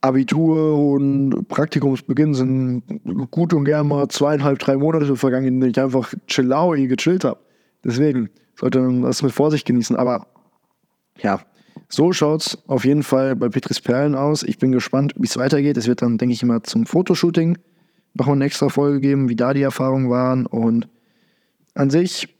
Abitur 0.01 0.77
und 0.77 1.47
Praktikumsbeginn 1.47 2.33
sind 2.33 2.83
gut 3.29 3.53
und 3.53 3.65
gern 3.65 3.87
mal 3.87 4.07
zweieinhalb, 4.07 4.57
drei 4.57 4.77
Monate 4.77 5.15
vergangen, 5.15 5.47
in 5.47 5.59
denen 5.59 5.71
ich 5.71 5.79
einfach 5.79 6.13
chillaui 6.27 6.87
gechillt 6.87 7.23
habe. 7.23 7.39
Deswegen 7.83 8.29
sollte 8.59 8.79
man 8.79 9.03
das 9.03 9.21
mit 9.21 9.31
Vorsicht 9.31 9.67
genießen. 9.67 9.95
Aber 9.95 10.27
ja, 11.21 11.41
so 11.87 12.13
schaut 12.13 12.41
es 12.41 12.57
auf 12.67 12.83
jeden 12.83 13.03
Fall 13.03 13.35
bei 13.35 13.49
Petris 13.49 13.79
Perlen 13.79 14.15
aus. 14.15 14.41
Ich 14.41 14.57
bin 14.57 14.71
gespannt, 14.71 15.13
wie 15.17 15.27
es 15.27 15.37
weitergeht. 15.37 15.77
Es 15.77 15.87
wird 15.87 16.01
dann, 16.01 16.17
denke 16.17 16.33
ich, 16.33 16.41
immer 16.41 16.63
zum 16.63 16.87
Fotoshooting 16.87 17.57
nochmal 18.15 18.35
eine 18.35 18.45
extra 18.45 18.69
Folge 18.69 19.01
geben, 19.01 19.29
wie 19.29 19.35
da 19.35 19.53
die 19.53 19.61
Erfahrungen 19.61 20.09
waren. 20.09 20.47
Und 20.47 20.87
an 21.75 21.91
sich 21.91 22.35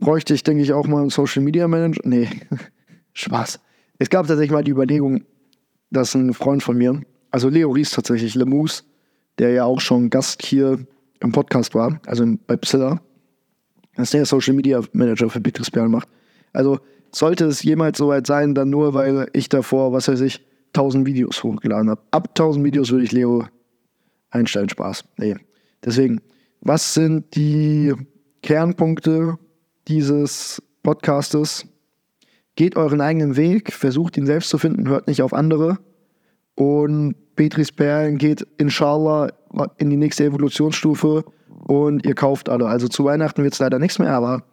bräuchte 0.00 0.34
ich, 0.34 0.42
denke 0.42 0.62
ich, 0.62 0.72
auch 0.72 0.86
mal 0.86 1.00
einen 1.00 1.10
Social 1.10 1.42
Media 1.42 1.68
Manager. 1.68 2.00
Nee, 2.04 2.28
Spaß. 3.12 3.60
Es 3.98 4.10
gab 4.10 4.26
tatsächlich 4.26 4.50
mal 4.50 4.64
die 4.64 4.72
Überlegung, 4.72 5.24
dass 5.90 6.14
ein 6.14 6.32
Freund 6.34 6.62
von 6.62 6.76
mir, 6.76 7.00
also 7.30 7.48
Leo 7.48 7.70
Ries 7.70 7.90
tatsächlich, 7.90 8.34
Lemus, 8.34 8.84
der 9.38 9.50
ja 9.50 9.64
auch 9.64 9.80
schon 9.80 10.10
Gast 10.10 10.44
hier 10.44 10.78
im 11.20 11.32
Podcast 11.32 11.74
war, 11.74 12.00
also 12.06 12.24
bei 12.46 12.56
Psilla, 12.56 13.00
dass 13.96 14.10
der 14.10 14.24
Social 14.24 14.54
Media 14.54 14.80
Manager 14.92 15.28
für 15.28 15.40
Betriebsperl 15.40 15.88
macht. 15.88 16.08
Also 16.52 16.80
sollte 17.12 17.44
es 17.46 17.62
jemals 17.62 17.98
soweit 17.98 18.26
sein, 18.26 18.54
dann 18.54 18.70
nur, 18.70 18.94
weil 18.94 19.28
ich 19.32 19.48
davor, 19.48 19.92
was 19.92 20.08
weiß 20.08 20.20
ich, 20.22 20.40
1000 20.68 21.06
Videos 21.06 21.42
hochgeladen 21.42 21.90
habe. 21.90 22.00
Ab 22.10 22.28
1000 22.30 22.64
Videos 22.64 22.90
würde 22.90 23.04
ich 23.04 23.12
Leo 23.12 23.44
einstellen, 24.30 24.68
Spaß. 24.68 25.04
Nee. 25.18 25.36
Deswegen, 25.84 26.20
was 26.60 26.94
sind 26.94 27.34
die 27.34 27.92
Kernpunkte 28.42 29.38
dieses 29.90 30.62
Podcastes? 30.82 31.66
Geht 32.56 32.76
euren 32.76 33.00
eigenen 33.00 33.36
Weg, 33.36 33.72
versucht 33.72 34.16
ihn 34.16 34.26
selbst 34.26 34.48
zu 34.48 34.58
finden, 34.58 34.88
hört 34.88 35.08
nicht 35.08 35.22
auf 35.22 35.34
andere. 35.34 35.78
Und 36.54 37.14
Petris 37.36 37.72
Perlen 37.72 38.18
geht 38.18 38.46
inshallah 38.58 39.30
in 39.78 39.90
die 39.90 39.96
nächste 39.96 40.24
Evolutionsstufe 40.24 41.24
und 41.66 42.06
ihr 42.06 42.14
kauft 42.14 42.48
alle. 42.48 42.66
Also 42.66 42.88
zu 42.88 43.04
Weihnachten 43.04 43.42
wird 43.42 43.54
es 43.54 43.58
leider 43.58 43.78
nichts 43.78 43.98
mehr, 43.98 44.12
aber 44.12 44.44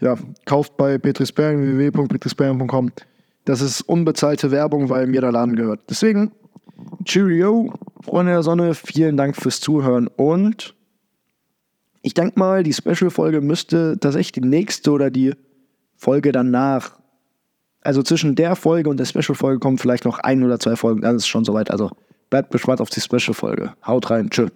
ja, 0.00 0.16
kauft 0.46 0.76
bei 0.76 0.96
Petris 0.96 1.32
Perlen, 1.32 1.78
www.petrisperlen.com. 1.78 2.90
Das 3.44 3.60
ist 3.60 3.82
unbezahlte 3.82 4.50
Werbung, 4.50 4.88
weil 4.88 5.06
mir 5.06 5.20
der 5.20 5.32
Laden 5.32 5.56
gehört. 5.56 5.80
Deswegen, 5.90 6.32
Cheerio, 7.04 7.72
Freunde 8.00 8.32
der 8.32 8.42
Sonne, 8.42 8.74
vielen 8.74 9.16
Dank 9.16 9.36
fürs 9.36 9.60
Zuhören 9.60 10.06
und 10.06 10.74
ich 12.02 12.14
denke 12.14 12.38
mal, 12.38 12.62
die 12.62 12.72
Special-Folge 12.72 13.40
müsste 13.40 13.98
tatsächlich 14.00 14.32
die 14.32 14.40
nächste 14.40 14.90
oder 14.92 15.10
die 15.10 15.34
Folge 15.96 16.32
danach 16.32 17.00
also 17.82 18.02
zwischen 18.02 18.34
der 18.34 18.56
Folge 18.56 18.90
und 18.90 18.98
der 18.98 19.06
Special-Folge 19.06 19.58
kommen 19.58 19.78
vielleicht 19.78 20.04
noch 20.04 20.18
ein 20.18 20.42
oder 20.44 20.58
zwei 20.58 20.76
Folgen. 20.76 21.00
Dann 21.00 21.16
ist 21.16 21.22
es 21.22 21.28
schon 21.28 21.44
soweit. 21.44 21.70
Also 21.70 21.90
bleibt 22.28 22.50
gespannt 22.50 22.80
auf 22.80 22.90
die 22.90 23.00
Special-Folge. 23.00 23.74
Haut 23.86 24.10
rein. 24.10 24.30
Tschüss. 24.30 24.50